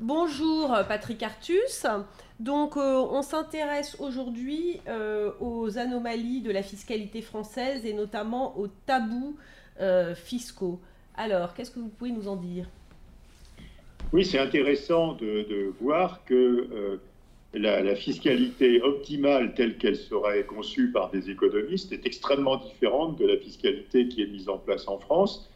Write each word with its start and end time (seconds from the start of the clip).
Bonjour 0.00 0.76
Patrick 0.86 1.20
Artus. 1.24 1.84
Donc 2.38 2.76
on 2.76 3.20
s'intéresse 3.22 3.96
aujourd'hui 3.98 4.80
aux 5.40 5.76
anomalies 5.76 6.40
de 6.40 6.52
la 6.52 6.62
fiscalité 6.62 7.20
française 7.20 7.84
et 7.84 7.92
notamment 7.92 8.56
aux 8.56 8.68
tabous 8.86 9.36
fiscaux. 10.14 10.78
Alors, 11.16 11.52
qu'est-ce 11.52 11.72
que 11.72 11.80
vous 11.80 11.88
pouvez 11.88 12.12
nous 12.12 12.28
en 12.28 12.36
dire? 12.36 12.66
Oui, 14.12 14.24
c'est 14.24 14.38
intéressant 14.38 15.14
de, 15.14 15.74
voir 15.80 16.24
que 16.24 17.00
la, 17.52 17.96
fiscalité 17.96 18.80
optimale 18.82 19.52
telle 19.54 19.78
qu'elle 19.78 19.96
serait 19.96 20.44
conçue 20.44 20.92
par 20.92 21.10
des 21.10 21.28
économistes 21.28 21.90
est 21.90 22.06
extrêmement 22.06 22.58
différente 22.58 23.18
de 23.18 23.26
la 23.26 23.36
fiscalité 23.36 24.06
qui 24.06 24.22
est 24.22 24.28
mise 24.28 24.48
en 24.48 24.58
place 24.58 24.86
en 24.86 24.98
France 24.98 25.47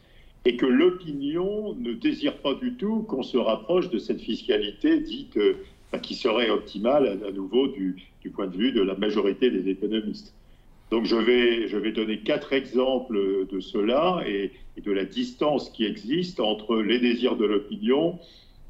et 0.45 0.57
que 0.57 0.67
l'opinion 0.67 1.75
ne 1.75 1.93
désire 1.93 2.37
pas 2.39 2.55
du 2.55 2.75
tout 2.75 3.03
qu'on 3.03 3.23
se 3.23 3.37
rapproche 3.37 3.91
de 3.91 3.99
cette 3.99 4.21
fiscalité 4.21 5.01
dite 5.01 5.37
euh, 5.37 5.55
qui 6.03 6.15
serait 6.15 6.51
optimale 6.51 7.21
à, 7.27 7.31
nouveau 7.31 7.69
du, 7.69 7.97
point 8.33 8.47
de 8.47 8.57
vue 8.57 8.73
de 8.73 8.81
la 8.81 8.95
majorité 8.95 9.51
des 9.51 9.69
économistes. 9.69 10.35
Donc 10.91 11.05
je 11.05 11.17
vais, 11.17 11.69
je 11.69 11.77
vais 11.77 11.93
donner 11.93 12.19
quatre 12.19 12.53
exemples 12.53 13.47
de 13.51 13.61
cela 13.61 14.23
et, 14.27 14.53
de 14.83 14.91
la 14.91 15.05
distance 15.05 15.69
qui 15.71 15.85
existe 15.85 16.41
entre 16.41 16.77
les 16.77 16.99
désirs 16.99 17.37
de 17.37 17.45
l'opinion 17.45 18.19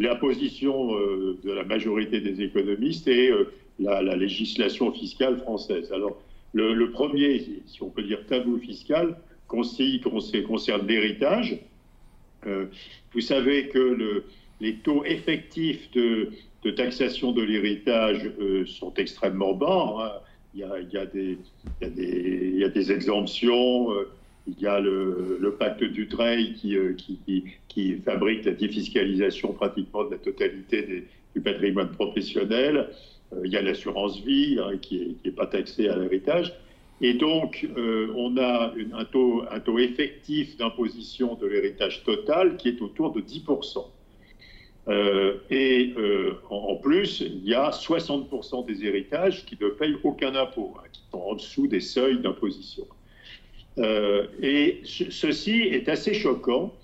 la 0.03 0.17
position 0.17 0.97
euh, 0.97 1.39
de 1.43 1.53
la 1.53 1.65
majorité 1.65 2.21
des 2.21 2.43
économistes 2.43 3.09
et 3.09 3.31
euh, 3.31 3.53
la, 3.79 4.17
législation 4.17 4.93
fiscale 4.93 5.39
française. 5.39 5.93
Alors, 5.93 6.19
le, 6.53 6.91
premier, 6.91 7.45
si 7.67 7.83
on 7.83 7.89
peut 7.89 8.03
dire 8.03 8.27
tabou 8.27 8.59
fiscal, 8.59 9.17
concerne 10.43 10.87
l'héritage. 10.87 11.59
Euh, 12.47 12.67
vous 13.13 13.21
savez 13.21 13.69
que 13.69 14.25
les 14.61 14.75
taux 14.77 15.05
effectifs 15.05 15.91
de, 15.93 16.31
taxation 16.77 17.33
de 17.33 17.43
l'héritage 17.43 18.31
sont 18.67 18.95
extrêmement 18.95 19.55
bas. 19.55 20.23
Il, 20.55 20.61
y 20.61 20.65
a, 20.99 21.07
des, 21.07 22.93
exemptions. 22.93 23.89
Il 24.47 24.61
y 24.61 24.67
a 24.67 24.81
le, 24.81 25.57
pacte 25.59 25.85
du 25.85 26.09
Trail 26.09 26.55
euh, 26.65 26.95
qui, 26.95 27.45
qui, 27.69 27.95
fabrique 28.05 28.45
la 28.45 28.53
défiscalisation 28.53 29.53
pratiquement 29.53 30.05
de 30.05 30.13
la 30.13 30.19
totalité 30.19 31.05
du 31.35 31.41
patrimoine 31.41 31.91
professionnel. 31.91 32.89
Euh, 33.33 33.43
il 33.45 33.53
y 33.53 33.57
a 33.57 33.63
l'assurance 33.63 34.21
vie 34.21 34.59
hein, 34.61 34.77
qui 34.81 35.17
n'est 35.25 35.31
pas 35.31 35.47
taxée 35.47 35.89
à 35.89 35.97
l'héritage. 35.97 36.53
Et 37.03 37.15
donc, 37.15 37.69
euh, 37.77 38.13
on 38.17 38.37
a 38.39 38.73
un, 38.95 39.05
taux, 39.05 39.79
effectif 39.79 40.57
d'imposition 40.57 41.35
de 41.35 41.47
l'héritage 41.47 42.05
total 42.05 42.57
qui 42.57 42.69
est 42.69 42.81
autour 42.81 43.13
de 43.13 43.21
10%. 43.21 43.85
et 45.51 45.95
en, 46.49 46.77
plus, 46.77 47.21
il 47.21 47.45
y 47.45 47.55
a 47.55 47.71
60% 47.71 48.67
des 48.67 48.85
héritages 48.85 49.45
qui 49.45 49.59
ne 49.61 49.69
payent 49.69 49.99
aucun 50.03 50.35
impôt, 50.35 50.75
hein, 50.79 50.87
qui 50.93 51.03
sont 51.11 51.19
en 51.19 51.35
dessous 51.35 51.67
des 51.67 51.81
seuils 51.81 52.21
d'imposition. 52.21 52.87
Euh, 53.79 54.27
et 54.41 54.81
ceci 54.85 55.63
est 55.63 55.89
assez 55.89 56.13
choquant 56.13 56.75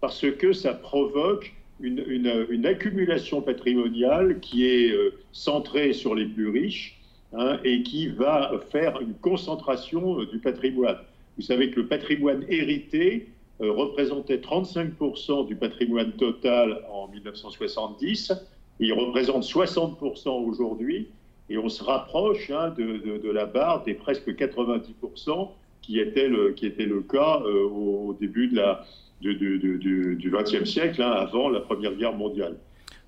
parce 0.00 0.28
que 0.32 0.52
ça 0.52 0.74
provoque 0.74 1.54
une, 1.80 2.66
accumulation 2.66 3.40
patrimoniale 3.40 4.40
qui 4.40 4.66
est 4.66 4.90
euh, 4.90 5.14
centrée 5.32 5.92
sur 5.92 6.14
les 6.14 6.26
plus 6.26 6.48
riches 6.48 6.98
hein, 7.36 7.58
et 7.64 7.82
qui 7.82 8.08
va 8.08 8.52
faire 8.70 9.00
une 9.00 9.14
concentration 9.14 10.20
euh, 10.20 10.26
du 10.26 10.38
patrimoine. 10.38 10.98
Vous 11.36 11.42
savez 11.42 11.70
que 11.70 11.80
le 11.80 11.86
patrimoine 11.86 12.44
hérité 12.48 13.28
représentait 13.60 14.38
35% 14.38 15.46
du 15.46 15.54
patrimoine 15.54 16.12
total 16.12 16.82
en 16.92 17.08
1970, 17.08 18.32
il 18.80 18.92
représente 18.92 19.44
60% 19.44 20.28
aujourd'hui, 20.28 21.08
et 21.50 21.58
on 21.58 21.68
se 21.68 21.82
rapproche 21.84 22.50
hein, 22.50 22.70
de, 22.70 23.18
de, 23.18 23.30
la 23.30 23.46
barre 23.46 23.84
des 23.84 23.94
presque 23.94 24.28
90% 24.28 25.50
qui 25.82 26.00
était 26.00 26.28
le, 26.28 26.52
qui 26.52 26.66
était 26.66 26.86
le 26.86 27.02
cas 27.02 27.42
euh, 27.44 27.68
au 27.68 28.16
début 28.18 28.48
de 28.48 28.56
la, 28.56 28.84
du 29.20 30.32
XXe 30.32 30.68
siècle, 30.68 31.02
hein, 31.02 31.10
avant 31.10 31.50
la 31.50 31.60
Première 31.60 31.94
Guerre 31.94 32.14
mondiale. 32.14 32.56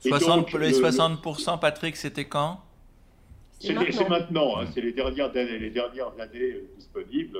60, 0.00 0.52
les 0.54 0.72
60%, 0.72 1.58
Patrick, 1.58 1.96
c'était 1.96 2.26
quand? 2.26 2.60
C'est 3.58 3.74
maintenant, 4.08 4.58
hein, 4.58 4.66
c'est 4.72 4.80
les 4.80 4.92
dernières 4.92 5.30
années, 5.30 5.58
les 5.58 5.70
dernières 5.70 6.12
années 6.20 6.52
euh, 6.52 6.68
disponibles. 6.76 7.38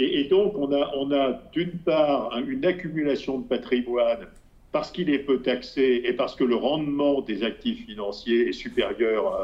Et, 0.00 0.24
donc, 0.24 0.56
on 0.56 0.72
a, 0.72 0.92
on 0.94 1.10
a 1.10 1.40
d'une 1.52 1.78
part 1.78 2.38
une 2.46 2.64
accumulation 2.64 3.38
de 3.38 3.48
patrimoine 3.48 4.28
parce 4.70 4.92
qu'il 4.92 5.10
est 5.10 5.18
peu 5.18 5.40
taxé 5.40 6.02
et 6.04 6.12
parce 6.12 6.36
que 6.36 6.44
le 6.44 6.54
rendement 6.54 7.20
des 7.20 7.42
actifs 7.42 7.86
financiers 7.86 8.48
est 8.48 8.52
supérieur 8.52 9.34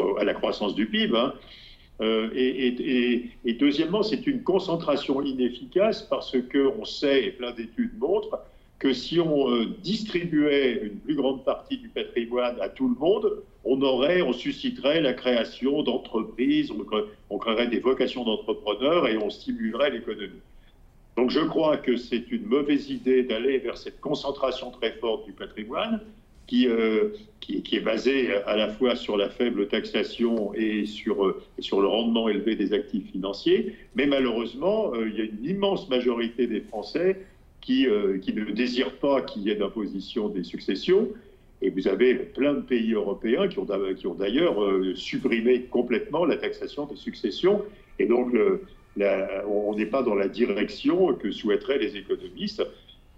euh, 0.00 0.14
à 0.18 0.24
la 0.24 0.32
croissance 0.32 0.74
du 0.74 0.86
PIB. 0.86 1.16
Hein. 1.16 1.34
Euh, 2.00 2.30
et, 2.34 3.52
deuxièmement, 3.54 4.02
c'est 4.02 4.26
une 4.26 4.42
concentration 4.42 5.22
inefficace 5.22 6.02
parce 6.02 6.36
qu'on 6.50 6.84
sait, 6.84 7.24
et 7.24 7.30
plein 7.30 7.52
d'études 7.52 7.96
montrent, 7.98 8.40
que 8.78 8.92
si 8.92 9.20
on 9.20 9.50
euh, 9.50 9.66
distribuait 9.82 10.80
une 10.82 10.98
plus 10.98 11.14
grande 11.14 11.44
partie 11.44 11.78
du 11.78 11.88
patrimoine 11.88 12.56
à 12.60 12.68
tout 12.68 12.88
le 12.88 12.96
monde, 12.96 13.42
on 13.64 13.80
aurait, 13.82 14.22
on 14.22 14.32
susciterait 14.32 15.00
la 15.00 15.14
création 15.14 15.82
d'entreprises, 15.82 16.70
on, 17.30 17.38
créerait 17.38 17.68
des 17.68 17.80
vocations 17.80 18.24
d'entrepreneurs 18.24 19.08
et 19.08 19.16
on 19.16 19.30
stimulerait 19.30 19.90
l'économie. 19.90 20.42
Donc 21.16 21.30
je 21.30 21.40
crois 21.40 21.76
que 21.76 21.96
c'est 21.96 22.30
une 22.30 22.44
mauvaise 22.44 22.90
idée 22.90 23.22
d'aller 23.22 23.58
vers 23.58 23.78
cette 23.78 24.00
concentration 24.00 24.70
très 24.70 24.92
forte 24.92 25.24
du 25.26 25.32
patrimoine 25.32 26.00
euh, 26.52 27.10
qui, 27.40 27.62
qui, 27.62 27.76
est 27.76 27.80
basé 27.80 28.34
à 28.46 28.56
la 28.56 28.68
fois 28.68 28.96
sur 28.96 29.16
la 29.16 29.28
faible 29.28 29.68
taxation 29.68 30.52
et 30.54 30.86
sur, 30.86 31.24
euh, 31.24 31.42
sur 31.58 31.80
le 31.80 31.88
rendement 31.88 32.28
élevé 32.28 32.54
des 32.54 32.72
actifs 32.72 33.10
financiers. 33.12 33.74
Mais 33.94 34.06
malheureusement, 34.06 34.92
euh, 34.94 35.08
il 35.08 35.18
y 35.18 35.20
a 35.20 35.24
une 35.24 35.44
immense 35.44 35.88
majorité 35.88 36.46
des 36.46 36.60
Français 36.60 37.24
qui, 37.60 37.86
qui 38.20 38.34
ne 38.34 38.44
désirent 38.50 38.96
pas 38.98 39.22
qu'il 39.22 39.42
y 39.42 39.50
ait 39.50 39.54
d'imposition 39.54 40.28
des 40.28 40.44
successions. 40.44 41.08
Et 41.64 41.70
vous 41.70 41.88
avez 41.88 42.14
plein 42.14 42.54
de 42.54 42.60
pays 42.60 42.92
européens 42.92 43.48
qui 43.48 43.58
ont, 43.58 44.14
d'ailleurs 44.14 44.56
supprimé 44.94 45.62
complètement 45.62 46.26
la 46.26 46.36
taxation 46.36 46.84
des 46.84 46.96
successions. 46.96 47.62
Et 47.98 48.04
donc, 48.04 48.34
on 49.48 49.74
n'est 49.74 49.86
pas 49.86 50.02
dans 50.02 50.14
la 50.14 50.28
direction 50.28 51.14
que 51.14 51.30
souhaiteraient 51.32 51.78
les 51.78 51.96
économistes. 51.96 52.62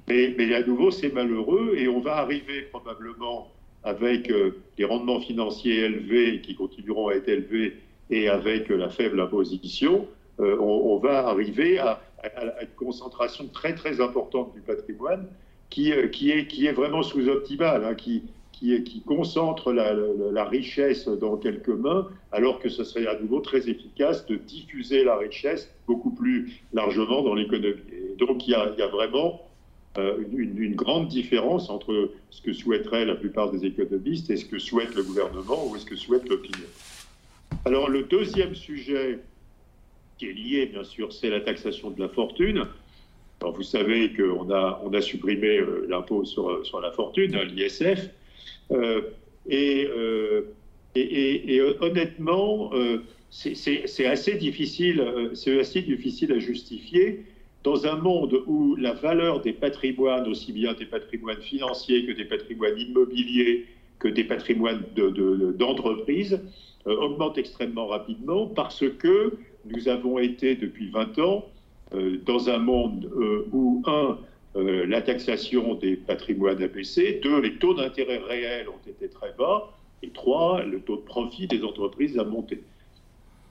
Mais, 0.09 0.55
à 0.55 0.63
nouveau, 0.63 0.93
c'est 0.93 1.13
malheureux 1.13 1.75
et 1.77 1.89
on 1.89 2.01
va 2.01 2.19
arriver 2.19 2.63
probablement 2.71 3.51
avec 3.83 4.31
euh, 4.31 4.63
des 4.77 4.85
rendements 4.85 5.21
financiers 5.21 5.85
élevés 5.85 6.41
qui 6.41 6.55
continueront 6.55 7.09
à 7.09 7.15
être 7.15 7.29
élevés 7.29 7.77
et 8.11 8.29
avec 8.29 8.69
la 8.69 8.89
faible 8.89 9.21
imposition, 9.21 10.07
euh, 10.41 10.59
on, 10.59 10.99
va 10.99 11.29
arriver 11.29 11.79
à, 11.79 12.01
une 12.61 12.69
concentration 12.77 13.47
très 13.47 13.75
très 13.75 14.01
importante 14.01 14.53
du 14.55 14.61
patrimoine 14.61 15.27
qui, 15.71 15.93
euh, 15.93 16.09
est, 16.11 16.73
vraiment 16.73 17.03
sous-optimale, 17.03 17.85
hein, 17.85 17.95
qui, 18.59 19.03
concentre 19.05 19.73
la, 19.73 20.45
richesse 20.45 21.09
dans 21.09 21.37
quelques 21.37 21.69
mains, 21.69 22.09
alors 22.33 22.59
que 22.59 22.69
ce 22.69 22.85
serait 22.85 23.07
à 23.07 23.19
nouveau 23.21 23.41
très 23.41 23.69
efficace 23.69 24.27
de 24.27 24.37
diffuser 24.37 25.05
la 25.05 25.17
richesse 25.17 25.71
beaucoup 25.87 26.11
plus 26.11 26.63
largement 26.73 27.23
dans 27.23 27.35
l'économie. 27.35 27.83
donc 28.19 28.47
il 28.49 28.53
y, 28.53 28.55
a, 28.55 28.89
vraiment 28.89 29.43
euh, 29.99 30.23
une, 30.33 30.75
grande 30.75 31.09
différence 31.09 31.69
entre 31.69 32.11
ce 32.31 32.41
que 32.41 32.55
souhaiteraient 32.55 33.05
la 33.05 33.15
plupart 33.15 33.51
des 33.51 33.67
économistes 33.67 34.31
et 34.31 34.37
ce 34.37 34.47
que 34.47 34.59
souhaite 34.59 34.95
le 34.95 35.03
gouvernement 35.03 35.67
ou 35.67 35.77
ce 35.77 35.85
que 35.85 35.97
souhaite 35.97 36.27
l'opinion. 36.29 36.69
Alors 37.67 37.91
le 37.91 38.05
deuxième 38.05 38.55
sujet 38.55 39.19
qui 40.19 40.31
est 40.31 40.33
lié, 40.33 40.67
bien 40.67 40.85
sûr, 40.85 41.13
c'est 41.13 41.29
la 41.29 41.41
taxation 41.41 41.91
de 41.91 42.01
la 42.01 42.09
fortune. 42.09 42.67
Alors, 43.43 43.55
vous 43.55 43.63
savez 43.63 44.15
qu'on 44.15 44.51
a, 44.51 45.01
supprimé 45.03 45.59
euh, 45.59 45.87
l'impôt 45.91 46.25
sur, 46.25 46.81
la 46.81 46.91
fortune, 46.91 47.37
l'ISF. 47.43 48.09
Euh, 48.73 49.03
et, 49.49 49.89
et, 50.95 51.61
honnêtement, 51.81 52.73
c'est 53.31 54.07
assez, 54.07 54.35
difficile, 54.35 55.05
assez 55.33 55.83
difficile 55.83 56.33
à 56.33 56.39
justifier. 56.39 57.25
Dans 57.63 57.87
un 57.87 57.97
monde 57.97 58.43
où 58.47 58.77
la 58.77 58.93
valeur 58.93 59.41
des 59.41 59.53
patrimoines, 59.53 60.29
aussi 60.29 60.53
bien 60.53 60.75
des 60.75 60.87
patrimoines 60.87 61.43
financiers 61.43 62.07
que 62.07 62.13
des 62.13 62.25
patrimoines 62.25 62.79
immobiliers, 62.79 63.67
que 63.99 64.09
des 64.09 64.25
patrimoines 64.25 64.83
d'entreprise, 65.59 66.31
de, 66.87 66.91
euh, 66.91 66.97
augmente 66.97 67.39
extrêmement 67.39 67.87
rapidement 67.87 68.47
parce 68.47 68.85
que 68.99 69.35
nous 69.65 69.89
avons 69.89 70.19
été 70.19 70.55
depuis 70.55 70.89
20 70.91 71.19
ans 71.19 71.45
euh, 71.95 72.19
dans 72.25 72.49
un 72.49 72.59
monde 72.59 73.11
euh, 73.17 73.47
où, 73.53 73.83
un, 73.87 74.19
la 74.57 75.03
taxation 75.03 75.75
des 75.75 75.97
patrimoines 75.97 76.63
a 76.63 76.69
baissé, 76.69 77.21
deux, 77.23 77.41
les 77.41 77.57
taux 77.57 77.75
d'intérêt 77.75 78.19
réels 78.19 78.69
ont 78.69 78.91
été 78.91 79.09
très 79.09 79.33
bas, 79.39 79.71
et 80.03 80.09
trois, 80.09 80.63
le 80.63 80.81
taux 80.81 80.97
de 80.97 81.03
profit 81.03 81.47
des 81.47 81.63
entreprises 81.63 82.19
a 82.19 82.25
monté. 82.25 82.63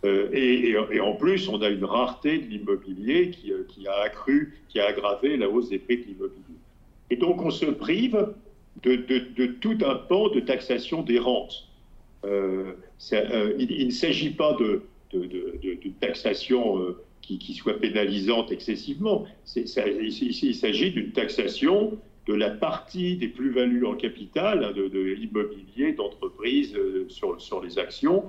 Euh, 0.06 0.30
et, 0.34 1.00
en 1.00 1.14
plus, 1.14 1.50
on 1.50 1.62
a 1.62 1.70
une 1.70 1.86
rareté 1.86 2.38
de 2.38 2.46
l'immobilier 2.46 3.32
euh, 3.50 3.66
qui, 3.68 3.88
a 3.88 4.02
accru, 4.02 4.60
qui 4.70 4.80
a 4.80 4.88
aggravé 4.88 5.36
la 5.38 5.50
hausse 5.50 5.70
des 5.70 5.80
prix 5.80 5.98
de 5.98 6.04
l'immobilier. 6.04 6.60
Et 7.10 7.16
donc, 7.16 7.42
on 7.42 7.50
se 7.50 7.66
prive 7.66 8.34
de, 8.84 8.96
tout 9.62 9.78
un 9.84 9.96
pan 9.96 10.30
de 10.30 10.40
taxation 10.42 11.02
des 11.02 11.18
rentes. 11.18 11.68
il, 12.24 13.86
ne 13.86 13.92
s'agit 13.92 14.32
pas 14.32 14.54
de, 14.54 14.84
taxation 16.00 16.96
qui, 17.26 17.54
soit 17.54 17.80
pénalisante 17.80 18.52
excessivement. 18.52 19.26
il 19.56 20.56
s'agit 20.56 20.92
d'une 20.92 21.12
taxation 21.12 21.98
de 22.28 22.34
la 22.34 22.50
partie 22.50 23.18
des 23.18 23.28
plus-values 23.28 23.86
en 23.86 23.96
capital, 23.96 24.64
hein, 24.64 24.72
de, 24.72 25.00
l'immobilier, 25.00 25.94
d'entreprise 25.94 26.76
sur, 27.08 27.40
sur 27.40 27.64
les 27.64 27.78
actions, 27.78 28.24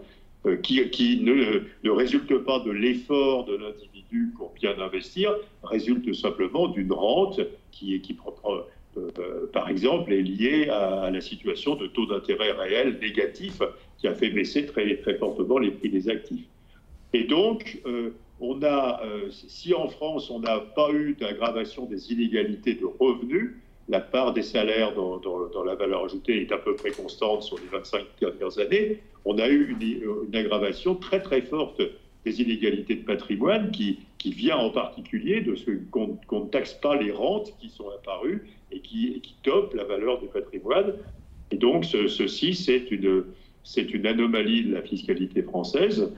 euh, 0.46 0.56
qui, 0.56 0.88
qui 0.90 1.20
ne, 1.22 1.62
ne, 1.82 1.90
résulte 1.90 2.38
pas 2.38 2.60
de 2.60 2.70
l'effort 2.70 3.46
de 3.46 3.56
l'individu 3.56 4.32
pour 4.36 4.52
bien 4.52 4.78
investir, 4.78 5.34
résulte 5.64 6.12
simplement 6.14 6.68
d'une 6.68 6.92
rente 6.92 7.40
qui, 7.72 8.00
qui 8.00 8.16
euh, 8.44 9.08
euh, 9.18 9.46
par 9.52 9.68
exemple, 9.68 10.12
est 10.12 10.22
liée 10.22 10.68
à, 10.68 11.10
la 11.10 11.20
situation 11.20 11.74
de 11.74 11.88
taux 11.88 12.06
d'intérêt 12.06 12.52
réel 12.52 12.98
négatif 13.00 13.60
qui 13.98 14.06
a 14.06 14.14
fait 14.14 14.30
baisser 14.30 14.66
très, 14.66 14.96
très 14.98 15.16
fortement 15.16 15.58
les 15.58 15.72
prix 15.72 15.88
des 15.88 16.08
actifs. 16.08 16.46
Et 17.12 17.24
donc, 17.24 17.80
on 18.40 18.62
a, 18.62 19.00
si 19.30 19.72
en 19.74 19.88
France 19.88 20.30
on 20.30 20.40
n'a 20.40 20.60
pas 20.60 20.90
eu 20.92 21.14
d'aggravation 21.14 21.86
des 21.86 22.12
inégalités 22.12 22.74
de 22.74 22.84
revenus, 22.84 23.52
la 23.88 24.00
part 24.00 24.32
des 24.32 24.42
salaires 24.42 24.94
dans, 24.94 25.64
la 25.64 25.74
valeur 25.74 26.04
ajoutée 26.04 26.42
est 26.42 26.52
à 26.52 26.58
peu 26.58 26.74
près 26.74 26.90
constante 26.90 27.42
sur 27.42 27.58
les 27.58 27.66
25 27.66 28.04
dernières 28.20 28.58
années, 28.58 29.00
on 29.24 29.38
a 29.38 29.48
eu 29.48 29.76
une, 29.80 30.34
aggravation 30.34 30.94
très 30.96 31.20
très 31.20 31.42
forte 31.42 31.80
des 32.24 32.40
inégalités 32.40 32.96
de 32.96 33.04
patrimoine 33.04 33.70
qui, 33.70 33.98
vient 34.24 34.56
en 34.56 34.70
particulier 34.70 35.40
de 35.40 35.54
ce 35.54 35.70
qu'on 35.92 36.18
ne 36.32 36.48
taxe 36.48 36.74
pas 36.74 36.96
les 36.96 37.12
rentes 37.12 37.56
qui 37.60 37.68
sont 37.68 37.88
apparues 37.90 38.48
et 38.72 38.80
qui, 38.80 39.22
topent 39.44 39.72
la 39.74 39.84
valeur 39.84 40.20
du 40.20 40.26
patrimoine. 40.26 40.94
Et 41.52 41.56
donc 41.56 41.84
ceci, 41.84 42.54
c'est 42.56 42.90
une, 42.90 43.22
c'est 43.62 43.94
une 43.94 44.04
anomalie 44.04 44.64
de 44.64 44.74
la 44.74 44.82
fiscalité 44.82 45.42
française. 45.42 46.12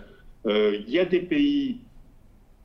Euh, 0.47 0.79
il 0.87 0.91
y 0.91 0.99
a 0.99 1.05
des 1.05 1.21
pays 1.21 1.81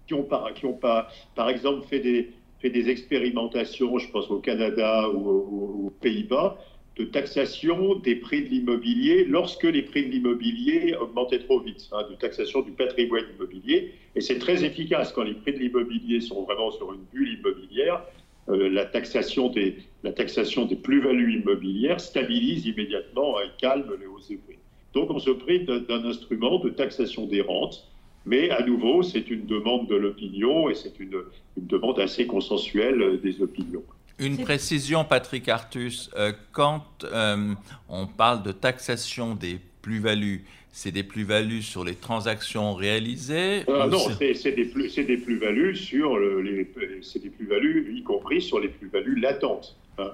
qui 0.08 0.14
ont, 0.14 0.28
qui 0.56 0.66
ont 0.66 0.74
pas, 0.74 1.08
par 1.36 1.50
exemple, 1.50 1.86
fait 1.88 2.00
des, 2.00 2.32
fait 2.60 2.70
des 2.70 2.90
expérimentations, 2.90 3.98
je 3.98 4.10
pense 4.10 4.30
au 4.30 4.40
Canada 4.40 5.10
ou, 5.10 5.88
aux 5.88 5.94
Pays-Bas, 6.02 6.58
de 6.96 7.06
taxation 7.06 7.96
des 7.96 8.16
prix 8.16 8.44
de 8.44 8.50
l'immobilier 8.50 9.26
lorsque 9.26 9.64
les 9.64 9.82
prix 9.82 10.06
de 10.06 10.12
l'immobilier 10.12 10.96
augmentaient 10.96 11.40
trop 11.40 11.60
vite, 11.60 11.90
hein, 11.92 12.06
de 12.10 12.16
taxation 12.16 12.62
du 12.62 12.72
patrimoine 12.72 13.26
immobilier. 13.36 13.94
Et 14.16 14.22
c'est 14.22 14.38
très 14.38 14.64
efficace 14.64 15.12
quand 15.12 15.24
les 15.24 15.34
prix 15.34 15.54
de 15.54 15.60
l'immobilier 15.60 16.22
sont 16.22 16.44
vraiment 16.44 16.72
sur 16.72 16.94
une 16.94 17.04
bulle 17.12 17.40
immobilière. 17.40 18.04
Euh, 18.50 18.70
la 18.70 18.86
taxation 18.86 19.50
des, 19.50 19.78
des 20.04 20.76
plus-values 20.76 21.40
immobilières 21.40 22.00
stabilise 22.00 22.66
immédiatement 22.66 23.40
et 23.40 23.48
calme 23.60 23.92
les 24.00 24.06
hausses 24.06 24.28
des 24.28 24.38
prix. 24.38 24.58
Donc 24.94 25.10
on 25.10 25.20
se 25.20 25.32
prive 25.32 25.66
d'un 25.66 26.06
instrument 26.06 26.60
de 26.60 26.70
taxation 26.70 27.26
des 27.26 27.42
rentes 27.42 27.88
mais 28.26 28.50
à 28.50 28.66
nouveau, 28.66 29.04
c'est 29.04 29.30
une 29.30 29.46
demande 29.46 29.88
de 29.88 29.96
l'opinion 29.96 30.70
et 30.70 30.76
c'est 30.76 31.00
une, 31.00 31.24
demande 31.58 32.00
assez 32.00 32.26
consensuelle 32.26 33.20
des 33.22 33.42
opinions. 33.42 33.84
Une 34.20 34.38
précision, 34.38 35.04
Patrick 35.04 35.50
Artus, 35.50 36.10
euh, 36.16 36.32
quand 36.52 36.86
euh, 37.04 37.54
on 37.90 38.08
parle 38.08 38.44
de 38.44 38.52
taxation 38.52 39.36
des 39.36 39.60
plus-values, 39.82 40.46
c'est 40.72 40.92
des 40.92 41.04
plus-values 41.04 41.62
sur 41.62 41.84
les 41.84 41.96
transactions 41.96 42.74
réalisées 42.74 43.64
euh, 43.68 43.88
Non, 43.88 44.00
c'est 44.20 44.52
des 44.52 45.18
plus-values 45.18 45.76
sur 45.76 46.18
les, 46.18 46.72
c'est 47.02 47.22
des 47.22 47.30
plus-values, 47.30 47.94
y 47.96 48.04
compris 48.04 48.42
sur 48.42 48.60
les 48.60 48.70
plus-values 48.70 49.20
latentes. 49.20 49.76
Hein. 49.98 50.12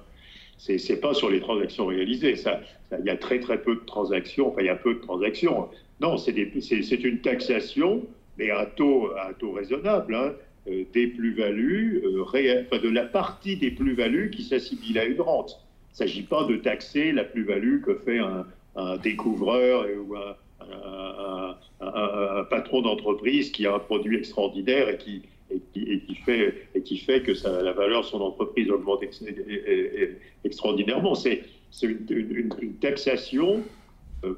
Ce 0.57 0.77
C'est 0.77 1.00
pas 1.00 1.13
sur 1.13 1.29
les 1.29 1.39
transactions 1.39 1.85
réalisées. 1.85 2.35
Ça, 2.35 2.61
il 3.00 3.06
y 3.06 3.09
a 3.09 3.15
très 3.15 3.39
très 3.39 3.61
peu 3.61 3.75
de 3.75 3.85
transactions. 3.85 4.50
Enfin, 4.50 4.61
il 4.61 4.65
y 4.65 4.69
a 4.69 4.75
peu 4.75 4.95
de 4.95 5.00
transactions. 5.00 5.69
Non, 6.00 6.18
c'est 6.18 6.31
une 6.31 7.19
taxation, 7.19 8.06
mais 8.38 8.50
à 8.51 8.62
un 8.62 8.66
taux, 8.66 9.12
raisonnable, 9.54 10.16
hein, 10.16 10.34
euh, 10.68 10.84
des 10.94 11.07
plus-values, 11.07 12.01
euh, 12.06 12.80
de 12.80 12.90
la 12.90 13.06
partie 13.06 13.57
des 13.57 13.72
plus-values 13.72 14.30
qui 14.30 14.44
s'assimile 14.44 14.98
à 14.98 15.06
une 15.06 15.19
rente. 15.19 15.62
Il 15.90 15.94
ne 15.94 15.98
s'agit 16.07 16.24
pas 16.24 16.46
de 16.46 16.56
taxer 16.56 17.12
la 17.12 17.25
plus-value 17.25 17.81
que 17.81 17.96
fait 17.96 18.19
un, 18.19 18.46
découvreur 19.04 19.86
ou 20.07 20.16
un, 20.16 20.36
patron 22.50 22.81
d'entreprise 22.81 23.52
qui 23.52 23.66
a 23.66 23.75
un 23.75 23.80
produit 23.80 24.18
extraordinaire 24.18 24.88
et 24.88 24.98
qui, 24.98 26.16
fait, 26.16 27.24
que 27.24 27.34
la 27.63 27.74
valeur 27.74 28.02
de 28.02 28.06
son 28.06 28.22
entreprise 28.22 28.69
augmente 28.69 29.04
extraordinairement. 30.45 31.16
C'est 31.16 31.42
une, 31.81 32.78
taxation 32.80 33.63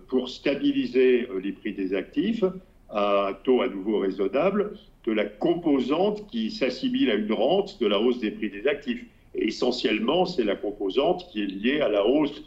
pour 0.08 0.30
stabiliser 0.30 1.28
euh, 1.30 1.40
les 1.40 1.52
prix 1.52 1.74
des 1.74 1.94
actifs 1.94 2.44
à 2.90 3.30
un 3.30 3.34
taux 3.34 3.62
à 3.62 3.68
nouveau 3.68 4.00
raisonnable 4.00 4.78
de 5.06 5.12
la 5.12 5.26
composante 5.26 6.28
qui 6.30 6.52
s'assimile 6.52 7.10
à 7.10 7.16
une 7.16 7.34
rente 7.34 7.80
de 7.82 7.88
la 7.88 8.00
hausse 8.00 8.20
des 8.20 8.32
prix 8.32 8.50
des 8.50 8.68
actifs. 8.68 9.04
Et 9.34 9.48
essentiellement, 9.48 10.26
c'est 10.26 10.44
la 10.44 10.56
composante 10.56 11.28
qui 11.32 11.42
est 11.42 11.48
liée 11.48 11.82
à 11.82 11.90
la 11.90 12.06
hausse 12.06 12.44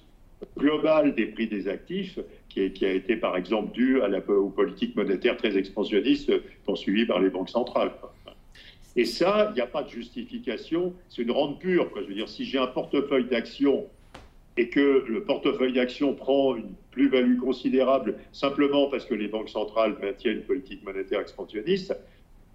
globale 0.58 1.14
des 1.14 1.26
prix 1.26 1.48
des 1.48 1.68
actifs, 1.68 2.18
qui, 2.48 2.84
a 2.84 2.92
été 2.92 3.16
par 3.16 3.36
exemple 3.36 3.72
due 3.72 4.00
à 4.02 4.08
la, 4.08 4.18
aux 4.18 4.50
politiques 4.50 4.94
monétaires 4.94 5.36
très 5.36 5.56
expansionnistes 5.56 6.32
poursuivies 6.64 7.06
par 7.06 7.18
les 7.18 7.30
banques 7.30 7.48
centrales. 7.48 7.90
Et 8.96 9.04
ça, 9.04 9.48
il 9.50 9.54
n'y 9.54 9.60
a 9.60 9.66
pas 9.66 9.82
de 9.82 9.88
justification, 9.88 10.92
c'est 11.08 11.22
une 11.22 11.32
rente 11.32 11.58
pure. 11.58 11.90
Je 11.96 12.02
veux 12.02 12.14
dire, 12.14 12.28
si 12.28 12.44
j'ai 12.44 12.58
un 12.58 12.68
portefeuille 12.68 13.24
d'actions 13.24 13.86
et 14.56 14.68
que 14.68 15.04
le 15.08 15.24
portefeuille 15.24 15.72
d'actions 15.72 16.14
prend 16.14 16.54
une 16.54 16.72
plus-value 16.90 17.38
considérable 17.38 18.16
simplement 18.32 18.88
parce 18.88 19.04
que 19.04 19.14
les 19.14 19.28
banques 19.28 19.48
centrales 19.48 19.96
maintiennent 20.00 20.38
une 20.38 20.44
politique 20.44 20.84
monétaire 20.84 21.20
expansionniste, 21.20 21.94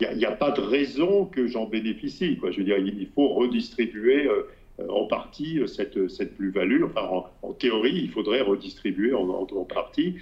il 0.02 0.18
n'y 0.18 0.26
a, 0.26 0.32
pas 0.32 0.52
de 0.52 0.62
raison 0.62 1.26
que 1.26 1.48
j'en 1.48 1.66
bénéficie. 1.66 2.40
Je 2.42 2.58
veux 2.58 2.64
dire, 2.64 2.78
il 2.78 3.10
faut 3.14 3.28
redistribuer 3.28 4.28
euh, 4.28 4.44
en 4.88 5.08
partie 5.08 5.60
cette, 5.68 6.08
cette 6.08 6.38
plus-value. 6.38 6.84
Enfin, 6.86 7.26
en, 7.42 7.52
théorie, 7.52 7.96
il 7.96 8.10
faudrait 8.10 8.40
redistribuer 8.40 9.14
en, 9.14 9.28
en, 9.30 9.66
partie 9.66 10.16